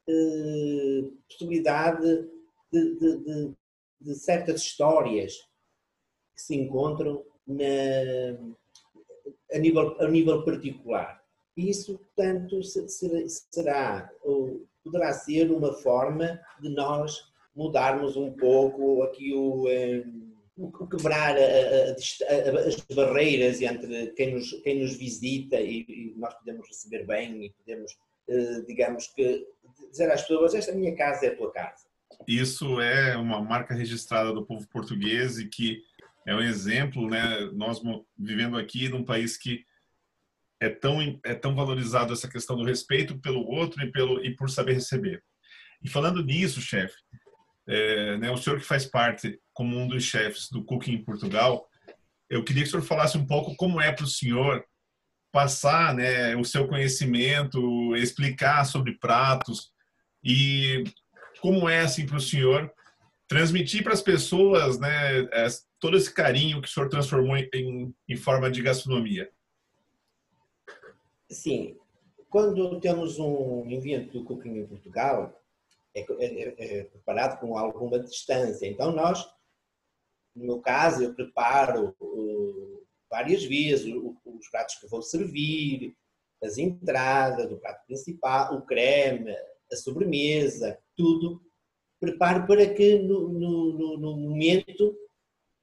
eh, 0.07 1.03
possibilidade 1.27 2.29
de, 2.71 2.95
de, 2.95 3.17
de, 3.17 3.53
de, 3.99 4.15
certas 4.15 4.61
histórias 4.61 5.35
que 6.33 6.41
se 6.41 6.55
encontram 6.55 7.23
na, 7.45 7.65
a, 9.53 9.57
nível, 9.57 9.95
a 9.99 10.07
nível 10.07 10.43
particular. 10.43 11.21
Isso, 11.55 11.97
portanto, 11.97 12.61
será 12.63 14.11
ou 14.21 14.65
poderá 14.87 15.13
ser 15.13 15.51
uma 15.51 15.73
forma 15.73 16.39
de 16.59 16.69
nós 16.69 17.31
mudarmos 17.55 18.15
um 18.15 18.31
pouco 18.31 19.03
aqui 19.03 19.33
o, 19.33 19.67
eh, 19.67 20.03
o 20.57 20.87
quebrar 20.87 21.35
a, 21.35 21.39
a, 21.39 22.67
as 22.67 22.75
barreiras 22.95 23.61
entre 23.61 24.07
quem 24.11 24.35
nos, 24.35 24.51
quem 24.61 24.81
nos 24.81 24.95
visita 24.95 25.59
e, 25.59 25.85
e, 25.87 26.13
nós 26.17 26.33
podemos 26.35 26.67
receber 26.67 27.05
bem 27.05 27.45
e 27.45 27.49
podemos, 27.51 27.91
eh, 28.29 28.61
digamos 28.67 29.07
que, 29.07 29.45
dizer 29.91 30.11
às 30.11 30.21
pessoas: 30.21 30.53
esta 30.53 30.71
minha 30.71 30.95
casa 30.95 31.25
é 31.25 31.29
a 31.29 31.35
tua 31.35 31.51
casa. 31.51 31.85
Isso 32.27 32.79
é 32.79 33.17
uma 33.17 33.41
marca 33.41 33.73
registrada 33.73 34.31
do 34.31 34.45
povo 34.45 34.67
português 34.69 35.37
e 35.39 35.47
que 35.47 35.81
é 36.25 36.35
um 36.35 36.41
exemplo, 36.41 37.09
né? 37.09 37.49
Nós 37.53 37.81
vivendo 38.17 38.57
aqui 38.57 38.89
num 38.89 39.03
país 39.03 39.37
que 39.37 39.63
é 40.59 40.69
tão 40.69 41.19
é 41.23 41.33
tão 41.33 41.55
valorizado 41.55 42.13
essa 42.13 42.27
questão 42.27 42.55
do 42.55 42.63
respeito 42.63 43.19
pelo 43.19 43.45
outro 43.45 43.83
e 43.83 43.91
pelo 43.91 44.23
e 44.23 44.35
por 44.35 44.49
saber 44.49 44.73
receber. 44.73 45.23
E 45.83 45.89
falando 45.89 46.23
nisso, 46.23 46.61
chefe, 46.61 46.95
é, 47.67 48.17
né, 48.17 48.31
o 48.31 48.37
senhor 48.37 48.59
que 48.59 48.65
faz 48.65 48.85
parte 48.85 49.39
como 49.53 49.77
um 49.77 49.87
dos 49.87 50.03
chefes 50.03 50.49
do 50.49 50.63
Cooking 50.63 50.93
em 50.93 51.03
Portugal, 51.03 51.67
eu 52.29 52.43
queria 52.43 52.63
que 52.63 52.69
o 52.69 52.71
senhor 52.71 52.83
falasse 52.83 53.17
um 53.17 53.25
pouco 53.25 53.55
como 53.55 53.79
é 53.79 53.91
para 53.91 54.05
o 54.05 54.09
senhor 54.09 54.63
passar 55.31 55.93
né, 55.93 56.35
o 56.35 56.43
seu 56.43 56.67
conhecimento, 56.67 57.95
explicar 57.95 58.65
sobre 58.65 58.97
pratos 58.97 59.71
e 60.23 60.83
como 61.41 61.69
é 61.69 61.81
assim 61.81 62.05
para 62.05 62.17
o 62.17 62.21
senhor 62.21 62.71
transmitir 63.27 63.83
para 63.83 63.93
as 63.93 64.01
pessoas 64.01 64.79
né, 64.79 64.89
todo 65.79 65.97
esse 65.97 66.13
carinho 66.13 66.61
que 66.61 66.67
o 66.67 66.71
senhor 66.71 66.89
transformou 66.89 67.35
em, 67.37 67.93
em 68.07 68.15
forma 68.15 68.49
de 68.49 68.61
gastronomia. 68.61 69.29
Sim, 71.29 71.77
quando 72.29 72.79
temos 72.79 73.19
um 73.19 73.69
evento 73.69 74.19
do 74.19 74.25
Cooking 74.25 74.57
em 74.57 74.67
Portugal, 74.67 75.37
é, 75.93 76.01
é, 76.01 76.55
é, 76.57 76.83
preparado 76.83 77.39
com 77.39 77.57
alguma 77.57 77.99
distância. 77.99 78.67
Então 78.67 78.91
nós, 78.91 79.27
no 80.35 80.45
meu 80.45 80.61
caso, 80.61 81.03
eu 81.03 81.13
preparo 81.13 81.95
várias 83.09 83.43
vezes 83.43 83.93
os 83.93 84.49
pratos 84.49 84.75
que 84.75 84.87
vou 84.87 85.01
servir, 85.01 85.95
as 86.43 86.57
entradas, 86.57 87.51
o 87.51 87.57
prato 87.57 87.85
principal, 87.87 88.55
o 88.55 88.61
creme, 88.61 89.35
a 89.71 89.75
sobremesa, 89.75 90.77
tudo. 90.95 91.41
Preparo 91.99 92.45
para 92.45 92.71
que 92.73 92.99
no, 92.99 93.27
no, 93.29 93.97
no 93.97 94.17
momento 94.17 94.95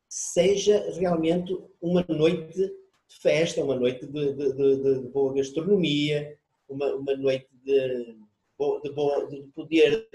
seja 0.09 0.91
realmente 0.99 1.57
uma 1.81 2.05
noite 2.09 2.84
festa, 3.21 3.63
uma 3.63 3.77
noite 3.77 4.07
de, 4.07 4.33
de, 4.33 4.53
de, 4.53 5.01
de 5.01 5.09
boa 5.09 5.35
gastronomia, 5.35 6.39
uma, 6.69 6.95
uma 6.95 7.17
noite 7.17 7.49
de, 7.65 8.17
de, 8.83 9.43
poder 9.55 10.09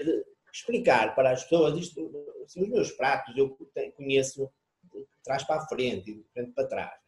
explicar 0.52 1.14
para 1.14 1.30
as 1.30 1.44
pessoas 1.44 1.78
isto, 1.78 2.10
assim, 2.44 2.62
os 2.62 2.68
meus 2.68 2.92
pratos 2.92 3.36
eu 3.36 3.56
conheço 3.96 4.50
de 4.92 5.06
trás 5.22 5.44
para 5.44 5.62
a 5.62 5.66
frente 5.66 6.10
e 6.10 6.14
de 6.14 6.24
frente 6.32 6.52
para 6.52 6.66
trás. 6.66 7.00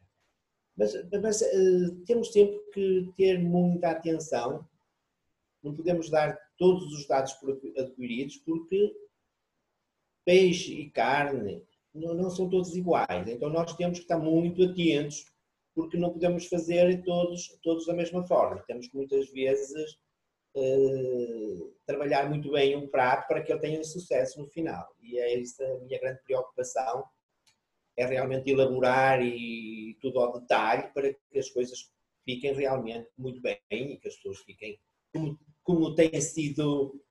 Mas, 0.76 0.94
mas 1.20 1.40
uh, 1.42 1.96
temos 2.06 2.32
sempre 2.32 2.58
que 2.72 3.12
ter 3.16 3.38
muita 3.38 3.90
atenção, 3.90 4.66
não 5.62 5.74
podemos 5.74 6.08
dar 6.08 6.38
todos 6.56 6.92
os 6.92 7.06
dados 7.06 7.36
adquiridos 7.76 8.36
porque 8.38 8.94
peixe 10.24 10.72
e 10.72 10.90
carne 10.90 11.62
não, 11.94 12.14
não 12.14 12.30
são 12.30 12.48
todos 12.48 12.74
iguais. 12.74 13.28
Então 13.28 13.50
nós 13.50 13.74
temos 13.76 13.98
que 13.98 14.04
estar 14.04 14.18
muito 14.18 14.62
atentos 14.62 15.31
porque 15.74 15.96
não 15.96 16.12
podemos 16.12 16.46
fazer 16.46 17.02
todos, 17.02 17.48
todos 17.62 17.86
da 17.86 17.94
mesma 17.94 18.26
forma. 18.26 18.62
Temos 18.66 18.88
que 18.88 18.96
muitas 18.96 19.30
vezes 19.30 19.92
uh, 20.56 21.74
trabalhar 21.86 22.28
muito 22.28 22.50
bem 22.52 22.76
um 22.76 22.88
prato 22.88 23.26
para 23.26 23.42
que 23.42 23.52
ele 23.52 23.60
tenha 23.60 23.84
sucesso 23.84 24.40
no 24.40 24.48
final. 24.48 24.86
E 25.00 25.18
é 25.18 25.40
essa 25.40 25.64
a 25.64 25.78
minha 25.80 25.98
grande 25.98 26.20
preocupação, 26.24 27.04
é 27.96 28.06
realmente 28.06 28.50
elaborar 28.50 29.22
e 29.22 29.96
tudo 30.00 30.18
ao 30.20 30.40
detalhe 30.40 30.88
para 30.92 31.12
que 31.12 31.38
as 31.38 31.50
coisas 31.50 31.90
fiquem 32.24 32.52
realmente 32.52 33.08
muito 33.18 33.40
bem 33.40 33.58
e 33.70 33.96
que 33.98 34.08
as 34.08 34.16
pessoas 34.16 34.38
fiquem 34.40 34.78
como, 35.12 35.38
como 35.62 35.94
sido 36.20 37.02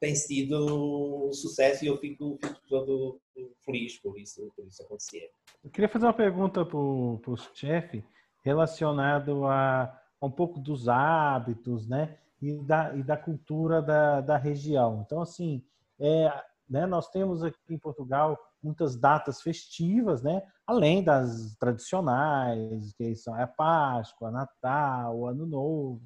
tem 0.00 0.14
sido 0.14 1.28
um 1.28 1.32
sucesso 1.32 1.84
e 1.84 1.88
eu 1.88 1.98
fico, 1.98 2.38
fico 2.40 2.60
todo 2.68 3.20
feliz 3.64 3.98
por 4.00 4.18
isso, 4.18 4.50
por 4.54 4.66
isso 4.66 4.82
acontecer. 4.82 5.30
Eu 5.64 5.70
queria 5.70 5.88
fazer 5.88 6.06
uma 6.06 6.14
pergunta 6.14 6.64
para 6.64 6.76
o 6.78 7.36
chefe 7.54 8.04
relacionado 8.44 9.44
a, 9.44 9.84
a, 10.20 10.26
um 10.26 10.30
pouco 10.30 10.60
dos 10.60 10.88
hábitos, 10.88 11.88
né? 11.88 12.16
E 12.40 12.54
da, 12.62 12.94
e 12.94 13.02
da 13.02 13.16
cultura 13.16 13.82
da, 13.82 14.20
da 14.20 14.36
região. 14.36 15.02
Então, 15.04 15.20
assim, 15.20 15.64
é, 15.98 16.32
né, 16.70 16.86
nós 16.86 17.08
temos 17.10 17.42
aqui 17.42 17.58
em 17.68 17.78
Portugal 17.78 18.38
muitas 18.62 18.96
datas 18.96 19.42
festivas, 19.42 20.22
né? 20.22 20.42
Além 20.64 21.02
das 21.02 21.56
tradicionais, 21.56 22.92
que 22.94 23.14
são 23.16 23.34
a 23.34 23.46
Páscoa, 23.46 24.30
Natal, 24.30 25.26
Ano 25.26 25.46
Novo, 25.46 26.00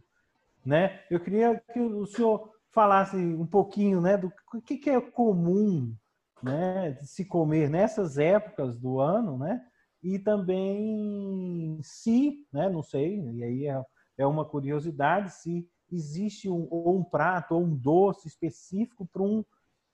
né? 0.65 1.03
Eu 1.11 1.21
queria 1.21 1.63
que 1.73 1.81
o 1.81 2.07
senhor 2.07 2.51
falasse 2.73 3.17
um 3.17 3.47
pouquinho, 3.47 4.01
né, 4.01 4.17
do 4.17 4.33
que, 4.65 4.79
que 4.79 4.91
é 4.91 5.01
comum 5.01 5.95
né, 6.43 6.95
se 7.03 7.25
comer 7.25 7.71
nessas 7.71 8.19
épocas 8.19 8.79
do 8.79 8.99
ano, 8.99 9.39
né? 9.39 9.65
E 10.03 10.19
também 10.19 11.79
se, 11.83 12.45
né, 12.53 12.69
não 12.69 12.83
sei, 12.83 13.21
e 13.21 13.45
aí 13.45 13.67
é, 13.69 13.81
é 14.19 14.27
uma 14.27 14.45
curiosidade, 14.45 15.33
se 15.33 15.69
existe 15.93 16.49
um, 16.49 16.67
ou 16.71 16.99
um 16.99 17.05
prato 17.05 17.55
ou 17.55 17.63
um 17.63 17.77
doce 17.77 18.27
específico 18.27 19.07
para 19.07 19.23
um, 19.23 19.45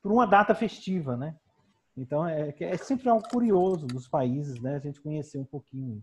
uma 0.05 0.27
data 0.27 0.55
festiva, 0.55 1.17
né? 1.17 1.37
Então, 1.97 2.27
é, 2.27 2.55
é 2.59 2.77
sempre 2.77 3.09
algo 3.09 3.29
curioso 3.29 3.87
nos 3.93 4.09
países, 4.09 4.61
né? 4.63 4.77
A 4.77 4.79
gente 4.79 5.01
conhecer 5.01 5.37
um 5.37 5.45
pouquinho. 5.45 6.03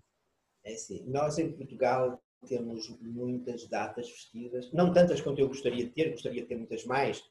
É 0.63 0.75
sim. 0.75 1.03
Nós, 1.07 1.37
em 1.39 1.51
Portugal, 1.53 2.21
temos 2.45 2.89
muitas 3.01 3.67
datas 3.67 4.09
festivas, 4.09 4.71
não 4.71 4.93
tantas 4.93 5.21
quanto 5.21 5.39
eu 5.39 5.47
gostaria 5.47 5.85
de 5.85 5.91
ter, 5.91 6.11
gostaria 6.11 6.41
de 6.41 6.47
ter 6.47 6.57
muitas 6.57 6.85
mais, 6.85 7.23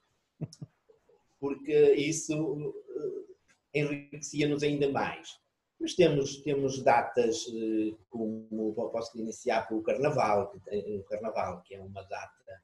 porque 1.41 1.95
isso 1.95 2.75
eh, 3.75 3.81
enriquecia-nos 3.81 4.63
ainda 4.63 4.91
mais. 4.91 5.39
Mas 5.81 5.95
temos, 5.95 6.37
temos 6.43 6.83
datas 6.83 7.47
eh, 7.49 7.95
como 8.09 8.75
posso 8.93 9.19
iniciar 9.19 9.69
pelo 9.69 9.83
Carnaval, 9.83 10.55
o 10.55 11.03
Carnaval, 11.05 11.63
que 11.63 11.75
é 11.75 11.81
uma 11.81 12.03
data 12.03 12.63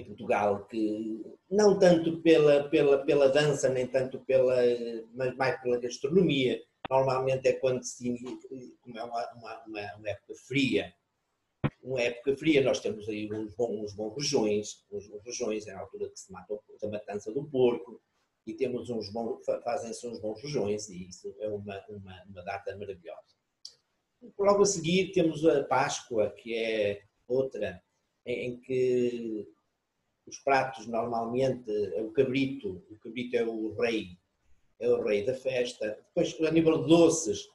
em 0.00 0.04
Portugal 0.04 0.66
que 0.66 1.22
não 1.50 1.78
tanto 1.78 2.20
pela, 2.22 2.68
pela, 2.68 3.04
pela 3.04 3.28
dança, 3.28 3.68
nem 3.68 3.86
tanto 3.86 4.20
pela, 4.20 4.56
mas 5.14 5.36
mais 5.36 5.60
pela 5.60 5.80
gastronomia. 5.80 6.60
Normalmente 6.90 7.46
é 7.46 7.52
quando 7.52 7.84
se 7.84 8.12
como 8.80 8.98
é 8.98 9.04
uma, 9.04 9.32
uma, 9.34 9.64
uma, 9.66 10.08
época 10.08 10.34
fria, 10.34 10.92
uma 11.80 12.00
época 12.00 12.36
fria, 12.36 12.62
nós 12.62 12.80
temos 12.80 13.08
aí 13.08 13.32
uns 13.32 13.54
bons, 13.54 13.84
uns 13.84 13.94
bons 13.94 14.12
rojões, 14.12 14.84
uns 14.90 15.06
bons 15.06 15.24
rojões, 15.24 15.66
é 15.68 15.72
a 15.72 15.78
altura 15.78 16.10
que 16.10 16.18
se 16.18 16.32
mata 16.32 16.58
a 16.82 16.88
matança 16.88 17.32
do 17.32 17.44
porco, 17.44 18.02
e 18.44 18.54
temos 18.54 18.90
uns 18.90 19.08
bons, 19.12 19.44
fazem-se 19.62 20.04
uns 20.08 20.18
bons 20.18 20.42
rojões, 20.42 20.88
e 20.88 21.08
isso 21.08 21.32
é 21.38 21.48
uma, 21.48 21.80
uma, 21.88 22.24
uma 22.24 22.42
data 22.42 22.76
maravilhosa. 22.76 23.36
Logo 24.36 24.62
a 24.62 24.66
seguir 24.66 25.12
temos 25.12 25.46
a 25.46 25.62
Páscoa, 25.62 26.30
que 26.30 26.54
é 26.54 27.04
outra, 27.28 27.80
em 28.26 28.60
que 28.60 29.48
os 30.26 30.38
pratos 30.40 30.86
normalmente, 30.88 31.70
o 32.00 32.10
cabrito, 32.10 32.84
o 32.90 32.98
cabrito 32.98 33.36
é 33.36 33.44
o 33.44 33.74
rei, 33.74 34.18
é 34.80 34.88
o 34.88 35.02
rei 35.02 35.24
da 35.24 35.34
festa. 35.34 35.98
Depois, 36.14 36.36
a 36.48 36.50
nível 36.50 36.82
de 36.82 36.88
doces, 36.88 37.48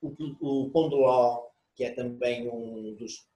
o, 0.00 0.14
o 0.40 0.70
pão 0.70 0.88
de 0.88 0.94
ló, 0.94 1.46
que 1.74 1.84
é 1.84 1.90
também 1.90 2.48
um 2.48 2.94
dos 2.94 3.28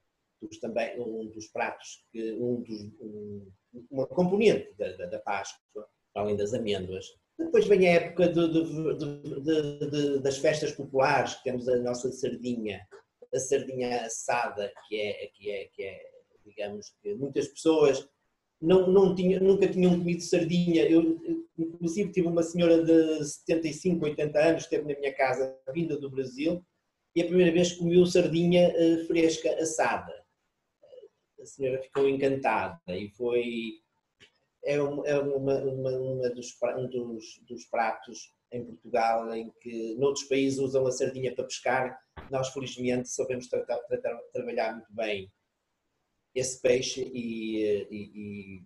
dos, 0.43 0.59
também, 0.59 1.01
um 1.01 1.27
dos 1.29 1.47
pratos, 1.49 2.05
que, 2.11 2.33
um 2.33 2.63
dos, 2.63 2.83
um, 3.01 3.51
uma 3.91 4.07
componente 4.07 4.75
da, 4.77 4.93
da, 4.97 5.07
da, 5.07 5.19
Páscoa, 5.21 5.89
além 6.15 6.37
das 6.37 6.53
amêndoas. 6.53 7.07
Depois 7.39 7.67
vem 7.67 7.89
a 7.89 7.93
época 7.93 8.29
de, 8.29 8.49
de, 8.53 9.91
de, 9.91 10.19
das 10.21 10.39
festas 10.39 10.73
populares, 10.73 11.35
que 11.37 11.45
temos 11.45 11.69
a 11.69 11.77
nossa 11.79 12.11
sardinha, 12.13 12.81
a 13.33 13.39
sardinha 13.39 14.05
assada, 14.05 14.73
que 14.89 15.01
é, 15.01 15.27
que 15.35 15.51
é, 15.51 15.65
que 15.67 15.83
é 15.83 16.13
digamos 16.45 16.93
que 17.01 17.15
muitas 17.15 17.49
pessoas 17.49 18.09
não, 18.63 18.87
não 18.87 19.15
tinha, 19.15 19.41
nunca 19.41 19.69
tinham 19.69 19.99
comido 19.99 20.23
sardinha. 20.23 20.89
Eu, 20.89 21.21
inclusive, 21.59 22.13
tive 22.13 22.29
uma 22.29 22.43
senhora 22.43 22.83
de 22.85 23.25
75, 23.25 24.05
80 24.05 24.39
anos, 24.39 24.63
esteve 24.63 24.93
na 24.93 24.99
minha 24.99 25.13
casa, 25.15 25.59
vinda 25.75 25.99
do 25.99 26.09
Brasil, 26.09 26.65
e 27.15 27.21
a 27.21 27.27
primeira 27.27 27.53
vez 27.53 27.73
comeu 27.73 28.07
sardinha 28.07 28.71
uh, 28.71 29.07
fresca 29.07 29.53
assada. 29.61 30.13
A 31.41 31.45
senhora 31.45 31.83
ficou 31.83 32.09
encantada 32.09 32.81
e 32.89 33.11
foi. 33.11 33.81
É, 34.65 34.81
um, 34.81 35.05
é 35.05 35.19
uma, 35.19 35.59
uma, 35.59 35.91
uma 35.91 36.31
dos, 36.31 36.57
um 36.79 36.89
dos, 36.89 37.25
dos 37.49 37.65
pratos 37.65 38.33
em 38.53 38.65
Portugal 38.65 39.35
em 39.35 39.51
que 39.61 39.97
noutros 39.97 40.25
países 40.29 40.61
usam 40.61 40.87
a 40.87 40.93
sardinha 40.93 41.35
para 41.35 41.45
pescar, 41.45 41.99
nós 42.31 42.51
felizmente 42.51 43.09
sabemos 43.09 43.49
tratar, 43.49 43.79
tratar, 43.89 44.17
trabalhar 44.33 44.75
muito 44.75 44.95
bem 44.95 45.29
esse 46.35 46.61
peixe 46.61 47.03
e, 47.03 47.87
e, 47.91 48.63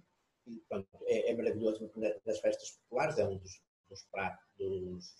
e 0.46 0.60
pronto, 0.68 0.88
é, 1.06 1.30
é, 1.30 1.36
maravilhoso 1.36 1.90
nas 2.24 2.38
festas 2.38 2.70
populares, 2.70 3.18
é 3.18 3.26
um 3.26 3.38
dos, 3.38 3.60
dos 3.88 4.02
pratos, 4.10 4.46
dos, 4.56 5.14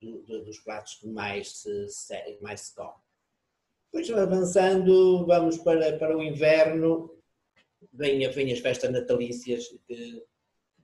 do, 0.00 0.44
dos 0.44 0.58
pratos 0.60 0.94
que 0.94 1.08
mais 1.08 1.62
se, 1.62 2.38
mais 2.40 2.62
se 2.62 2.74
come. 2.74 2.94
Depois 3.92 4.10
avançando, 4.10 5.24
vamos 5.26 5.58
para, 5.58 5.96
para 5.98 6.16
o 6.16 6.22
inverno, 6.22 7.16
vem, 7.92 8.28
vem 8.30 8.52
as 8.52 8.58
festas 8.58 8.90
natalícias 8.90 9.68
que, 9.86 10.26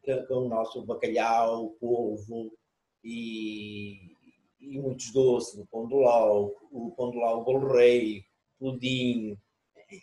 que, 0.03 0.23
com 0.27 0.47
o 0.47 0.49
nosso 0.49 0.85
bacalhau, 0.87 1.71
polvo 1.81 2.57
e, 3.03 4.17
e 4.61 4.79
muitos 4.79 5.13
doces, 5.13 5.59
o 5.59 5.67
pão 5.67 5.85
o 5.85 6.91
pão 6.97 7.11
do 7.11 7.19
o 7.19 7.45
bolo 7.45 7.75
rei, 7.75 8.25
pudim, 8.59 9.37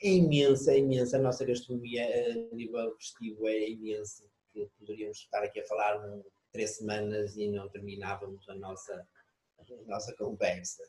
é 0.02 0.10
imensa, 0.10 0.72
é 0.72 0.80
imensa. 0.80 1.18
A 1.18 1.22
nossa 1.22 1.46
gastronomia 1.46 2.06
a 2.06 2.56
nível 2.56 2.96
festivo 2.98 3.48
é 3.48 3.70
imensa. 3.70 4.24
Poderíamos 4.78 5.18
estar 5.18 5.44
aqui 5.44 5.60
a 5.60 5.68
falar 5.68 6.00
num, 6.00 6.24
três 6.52 6.78
semanas 6.78 7.38
e 7.38 7.48
não 7.48 7.70
terminávamos 7.70 8.48
a 8.50 8.56
nossa, 8.56 9.08
a 9.60 9.64
nossa 9.88 10.16
conversa. 10.16 10.84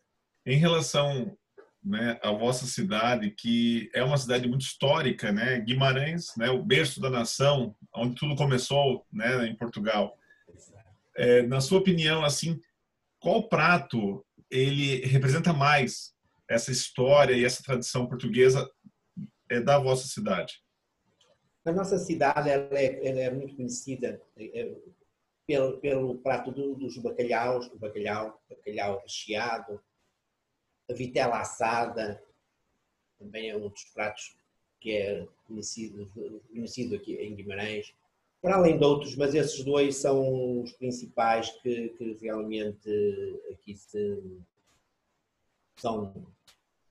Em 0.47 0.57
relação 0.57 1.37
né, 1.83 2.19
à 2.23 2.31
vossa 2.31 2.67
cidade, 2.67 3.31
que 3.31 3.91
é 3.95 4.03
uma 4.03 4.19
cidade 4.19 4.49
muito 4.49 4.63
histórica, 4.63 5.33
né? 5.33 5.61
Guimarães, 5.61 6.35
né, 6.37 6.51
o 6.51 6.63
berço 6.63 7.01
da 7.01 7.11
nação, 7.11 7.75
onde 7.95 8.15
tudo 8.17 8.37
começou, 8.37 9.07
né, 9.13 9.47
em 9.47 9.57
Portugal. 9.57 10.17
É, 11.17 11.43
na 11.43 11.61
sua 11.61 11.79
opinião, 11.79 12.25
assim, 12.25 12.61
qual 13.19 13.49
prato 13.49 14.25
ele 14.51 15.07
representa 15.07 15.53
mais 15.53 16.15
essa 16.49 16.73
história 16.73 17.35
e 17.35 17.45
essa 17.45 17.63
tradição 17.63 18.07
portuguesa 18.07 18.69
é, 19.51 19.61
da 19.61 19.79
vossa 19.79 20.07
cidade? 20.07 20.63
A 21.65 21.73
nossa 21.73 21.99
cidade 21.99 22.49
ela 22.49 22.79
é, 22.79 23.07
ela 23.07 23.21
é 23.21 23.31
muito 23.31 23.55
conhecida 23.57 24.23
é, 24.37 24.75
pelo, 25.47 25.79
pelo 25.79 26.19
prato 26.19 26.51
do, 26.51 26.75
dos 26.75 26.97
bacalhaus, 26.97 27.67
o 27.67 27.79
bacalhau, 27.79 28.41
bacalhau 28.49 29.01
recheado, 29.03 29.81
a 30.89 30.95
vitela 30.95 31.41
assada, 31.41 32.23
também 33.19 33.51
é 33.51 33.57
um 33.57 33.69
dos 33.69 33.85
pratos 33.93 34.37
que 34.81 34.93
é 34.93 35.29
conhecido, 35.47 36.11
conhecido 36.49 36.95
aqui 36.95 37.15
em 37.17 37.35
Guimarães, 37.35 37.95
para 38.41 38.57
além 38.57 38.79
de 38.79 38.85
outros, 38.85 39.15
mas 39.17 39.35
esses 39.35 39.63
dois 39.63 39.97
são 39.97 40.63
os 40.63 40.73
principais 40.73 41.51
que, 41.61 41.91
que 41.91 42.15
realmente 42.15 42.89
aqui 43.53 43.77
se, 43.77 44.41
são 45.77 46.27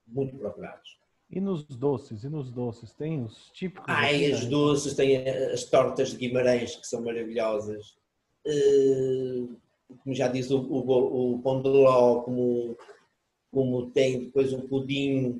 muito 0.05 0.37
procurados. 0.37 0.98
E 1.31 1.39
nos 1.39 1.63
doces? 1.63 2.23
E 2.23 2.29
nos 2.29 2.49
doces? 2.49 2.91
Tem 2.93 3.23
os 3.23 3.51
típicos? 3.53 3.85
Ai, 3.87 4.31
as 4.31 4.45
doces, 4.45 4.95
tem 4.95 5.17
as 5.27 5.63
tortas 5.63 6.09
de 6.09 6.17
Guimarães 6.17 6.75
que 6.75 6.87
são 6.87 7.03
maravilhosas. 7.03 7.95
Uh, 8.47 9.55
como 9.99 10.15
já 10.15 10.27
disse, 10.27 10.51
o, 10.51 10.59
o, 10.59 11.33
o 11.35 11.39
pão 11.39 11.61
de 11.61 11.69
ló, 11.69 12.21
como, 12.21 12.75
como 13.51 13.91
tem 13.91 14.25
depois 14.25 14.53
um 14.53 14.67
pudim, 14.67 15.39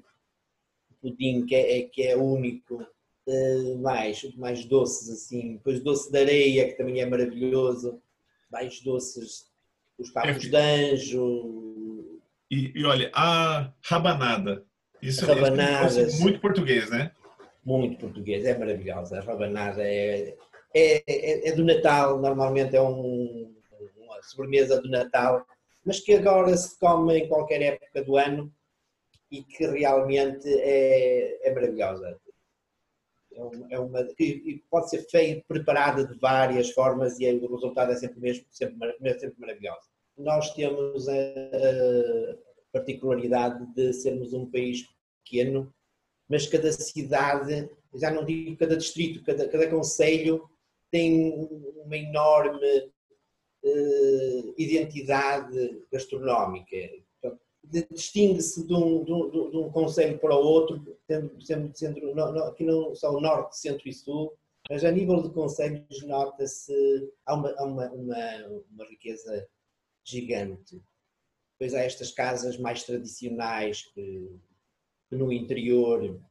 pudim 1.02 1.45
que 1.47 1.56
é, 1.56 1.82
que 1.84 2.04
é 2.04 2.15
único. 2.15 2.86
Uh, 3.28 3.78
mais, 3.80 4.23
mais 4.36 4.65
doces 4.65 5.10
assim. 5.10 5.54
Depois 5.54 5.82
doce 5.82 6.12
de 6.12 6.19
areia, 6.19 6.67
que 6.67 6.78
também 6.78 7.02
é 7.02 7.06
maravilhoso. 7.06 7.99
Mais 8.52 8.80
doces, 8.82 9.49
os 9.97 10.12
papos 10.12 10.45
é. 10.45 10.49
de 10.49 10.56
anjo. 10.56 12.19
E, 12.52 12.73
e 12.75 12.86
olha, 12.86 13.12
a 13.13 13.71
rabanada 13.84 14.69
isso, 15.02 15.26
rabanadas, 15.26 15.98
isso 15.98 16.18
é 16.18 16.22
muito 16.22 16.40
português, 16.40 16.90
né? 16.90 17.12
Muito 17.64 17.98
português, 18.00 18.46
é 18.46 18.58
maravilhosa. 18.58 19.20
A 19.20 19.22
rabanada 19.22 19.84
é, 19.84 20.36
é, 20.74 21.04
é, 21.08 21.50
é 21.50 21.52
do 21.54 21.64
Natal, 21.64 22.20
normalmente 22.20 22.76
é 22.76 22.82
um, 22.82 23.54
uma 23.98 24.22
sobremesa 24.24 24.82
do 24.82 24.90
Natal, 24.90 25.46
mas 25.86 26.00
que 26.00 26.14
agora 26.14 26.56
se 26.56 26.78
come 26.80 27.18
em 27.18 27.28
qualquer 27.28 27.62
época 27.62 28.04
do 28.04 28.18
ano 28.18 28.52
e 29.32 29.44
que 29.44 29.66
realmente 29.66 30.48
é, 30.48 31.48
é 31.48 31.54
maravilhosa. 31.54 32.20
É 33.34 33.42
uma, 33.42 33.68
é 33.72 33.80
uma, 33.80 34.08
e 34.20 34.62
pode 34.70 34.90
ser 34.90 35.08
feita, 35.10 35.46
preparada 35.48 36.06
de 36.06 36.18
várias 36.20 36.72
formas 36.72 37.20
e 37.20 37.30
o 37.30 37.54
resultado 37.54 37.92
é 37.92 37.96
sempre 37.96 38.18
o 38.18 38.22
mesmo, 38.22 38.46
sempre, 38.50 38.96
sempre 39.20 39.40
maravilhoso. 39.40 39.88
Nós 40.18 40.54
temos 40.54 41.08
a, 41.08 41.14
a 41.14 42.49
particularidade 42.72 43.66
de 43.74 43.94
sermos 43.94 44.34
um 44.34 44.50
país 44.50 44.88
pequeno, 45.24 45.74
mas 46.28 46.48
cada 46.48 46.72
cidade, 46.72 47.70
já 47.96 48.12
não 48.12 48.26
digo 48.26 48.56
cada 48.58 48.78
distrito, 48.78 49.24
cada, 49.24 49.48
cada 49.48 49.70
conselho 49.70 50.48
tem 50.92 51.32
uma 51.84 51.98
enorme 51.98 52.92
uh, 53.64 54.54
identidade 54.58 55.84
gastronómica. 55.92 56.78
Distingue-se 57.64 58.66
de 58.66 58.74
um, 58.74 59.04
de, 59.04 59.12
um, 59.12 59.52
de 59.52 59.58
um 59.58 59.72
conselho 59.72 60.18
para 60.18 60.36
o 60.36 60.44
outro, 60.44 60.98
tendo, 61.08 61.40
sendo, 61.42 61.78
sendo, 61.78 62.16
não, 62.16 62.32
não, 62.32 62.44
aqui 62.46 62.64
não 62.64 62.96
são 62.96 63.20
norte, 63.20 63.60
centro 63.60 63.88
e 63.88 63.94
sul, 63.94 64.34
mas 64.70 64.84
a 64.84 64.92
nível 64.92 65.22
de 65.22 65.30
conselhos 65.30 66.04
nota-se 66.04 67.12
há, 67.26 67.34
uma, 67.34 67.52
há 67.58 67.64
uma, 67.64 67.92
uma, 67.92 68.64
uma 68.72 68.86
riqueza 68.86 69.48
gigante. 70.04 70.82
Depois 71.60 71.74
há 71.74 71.84
estas 71.84 72.12
casas 72.12 72.58
mais 72.58 72.84
tradicionais 72.84 73.84
que, 73.93 74.39
que 75.10 75.15
no 75.15 75.32
interior 75.34 76.22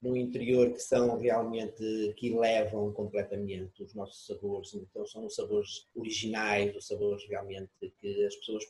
no 0.00 0.16
interior 0.16 0.72
que 0.72 0.78
são 0.78 1.18
realmente 1.18 2.14
que 2.16 2.28
elevam 2.28 2.92
completamente 2.92 3.82
os 3.82 3.94
nossos 3.94 4.26
sabores, 4.26 4.74
então 4.74 5.04
são 5.06 5.26
os 5.26 5.34
sabores 5.34 5.88
originais, 5.94 6.74
os 6.76 6.86
sabores 6.86 7.26
realmente 7.28 7.70
que 7.98 8.24
as 8.24 8.36
pessoas 8.36 8.64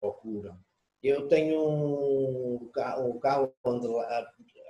procuram. 0.00 0.58
Eu 1.02 1.28
tenho 1.28 1.60
um 1.68 2.70
local 2.72 3.54
onde 3.64 3.86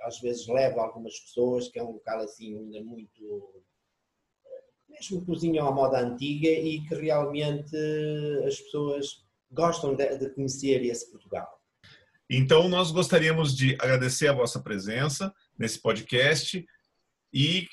às 0.03 0.19
vezes 0.19 0.47
levo 0.47 0.79
algumas 0.79 1.17
pessoas, 1.19 1.69
que 1.69 1.79
é 1.79 1.83
um 1.83 1.93
local 1.93 2.19
assim 2.19 2.57
ainda 2.57 2.83
muito 2.83 3.63
mesmo 4.89 5.25
cozinham 5.25 5.67
à 5.67 5.71
moda 5.71 5.99
antiga 5.99 6.49
e 6.49 6.81
que 6.81 6.93
realmente 6.95 7.75
as 8.45 8.59
pessoas 8.59 9.22
gostam 9.53 9.95
de, 9.95 10.17
de 10.17 10.29
conhecer 10.31 10.83
esse 10.83 11.09
Portugal. 11.09 11.47
Então, 12.29 12.67
nós 12.67 12.91
gostaríamos 12.91 13.55
de 13.55 13.75
agradecer 13.75 14.27
a 14.27 14.33
vossa 14.33 14.61
presença 14.61 15.33
nesse 15.57 15.79
podcast 15.79 16.65
e 17.31 17.67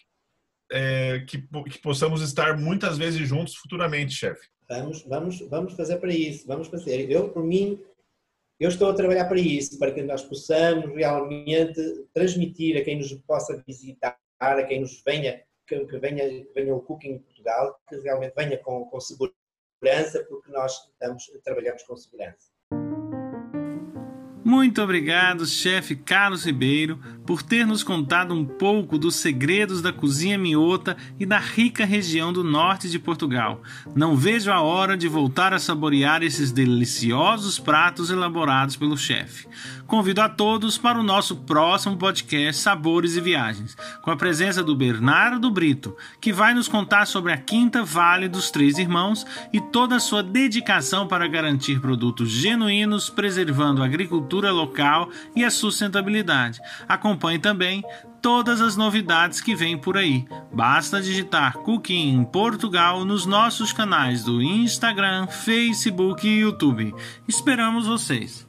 é, 0.70 1.20
que, 1.20 1.42
que, 1.70 1.78
possamos 1.80 2.22
estar 2.22 2.56
muitas 2.58 2.98
vezes 2.98 3.26
juntos 3.26 3.56
futuramente, 3.56 4.14
chefe. 4.14 4.48
Vamos, 4.68 5.02
vamos, 5.02 5.40
vamos 5.48 5.72
fazer 5.74 5.96
para 5.98 6.12
isso, 6.12 6.46
vamos 6.46 6.68
fazer. 6.68 7.10
Eu, 7.10 7.30
por 7.30 7.42
mim, 7.42 7.80
eu 8.58 8.68
estou 8.68 8.90
a 8.90 8.94
trabalhar 8.94 9.26
para 9.26 9.40
isso, 9.40 9.78
para 9.78 9.92
que 9.92 10.02
nós 10.02 10.22
possamos 10.22 10.94
realmente 10.94 11.80
transmitir 12.12 12.76
a 12.76 12.84
quem 12.84 12.98
nos 12.98 13.12
possa 13.26 13.62
visitar, 13.66 14.18
a 14.38 14.62
quem 14.62 14.80
nos 14.80 15.02
venha, 15.04 15.42
que, 15.66 15.86
que 15.86 15.98
venha, 15.98 16.28
que 16.28 16.52
venha 16.54 16.74
o 16.74 16.82
Cooking 16.82 17.12
em 17.12 17.18
Portugal, 17.18 17.80
que 17.88 17.96
realmente 17.96 18.34
venha 18.36 18.58
com, 18.58 18.84
com 18.84 19.00
segurança 19.00 19.39
segurança, 19.80 20.24
porque 20.28 20.52
nós 20.52 20.72
estamos, 20.92 21.30
trabalhamos 21.42 21.82
com 21.82 21.96
segurança. 21.96 22.50
Muito 24.44 24.82
obrigado, 24.82 25.46
chefe 25.46 25.96
Carlos 25.96 26.44
Ribeiro, 26.44 26.98
por 27.30 27.44
ter 27.44 27.64
nos 27.64 27.84
contado 27.84 28.34
um 28.34 28.44
pouco 28.44 28.98
dos 28.98 29.14
segredos 29.14 29.80
da 29.80 29.92
cozinha 29.92 30.36
miota 30.36 30.96
e 31.16 31.24
da 31.24 31.38
rica 31.38 31.84
região 31.84 32.32
do 32.32 32.42
norte 32.42 32.90
de 32.90 32.98
Portugal. 32.98 33.62
Não 33.94 34.16
vejo 34.16 34.50
a 34.50 34.60
hora 34.60 34.96
de 34.96 35.06
voltar 35.06 35.54
a 35.54 35.60
saborear 35.60 36.24
esses 36.24 36.50
deliciosos 36.50 37.56
pratos 37.56 38.10
elaborados 38.10 38.74
pelo 38.74 38.98
chefe. 38.98 39.46
Convido 39.86 40.20
a 40.20 40.28
todos 40.28 40.76
para 40.76 40.98
o 40.98 41.04
nosso 41.04 41.36
próximo 41.36 41.96
podcast 41.96 42.60
Sabores 42.60 43.16
e 43.16 43.20
Viagens, 43.20 43.76
com 44.02 44.10
a 44.10 44.16
presença 44.16 44.62
do 44.62 44.74
Bernardo 44.74 45.50
Brito, 45.52 45.96
que 46.20 46.32
vai 46.32 46.52
nos 46.52 46.66
contar 46.66 47.06
sobre 47.06 47.32
a 47.32 47.36
Quinta 47.36 47.84
Vale 47.84 48.28
dos 48.28 48.50
Três 48.50 48.76
Irmãos 48.76 49.24
e 49.52 49.60
toda 49.60 49.96
a 49.96 50.00
sua 50.00 50.22
dedicação 50.22 51.06
para 51.06 51.28
garantir 51.28 51.80
produtos 51.80 52.28
genuínos, 52.28 53.08
preservando 53.08 53.82
a 53.82 53.86
agricultura 53.86 54.50
local 54.50 55.10
e 55.34 55.44
a 55.44 55.50
sustentabilidade. 55.50 56.60
Acompanhe 56.88 57.19
acompanhe 57.20 57.38
também 57.38 57.84
todas 58.22 58.60
as 58.60 58.76
novidades 58.76 59.40
que 59.40 59.54
vêm 59.54 59.76
por 59.76 59.96
aí. 59.98 60.24
Basta 60.52 61.02
digitar 61.02 61.52
Cooking 61.58 62.24
Portugal 62.24 63.04
nos 63.04 63.26
nossos 63.26 63.72
canais 63.72 64.24
do 64.24 64.42
Instagram, 64.42 65.26
Facebook 65.26 66.26
e 66.26 66.40
YouTube. 66.40 66.94
Esperamos 67.28 67.86
vocês! 67.86 68.46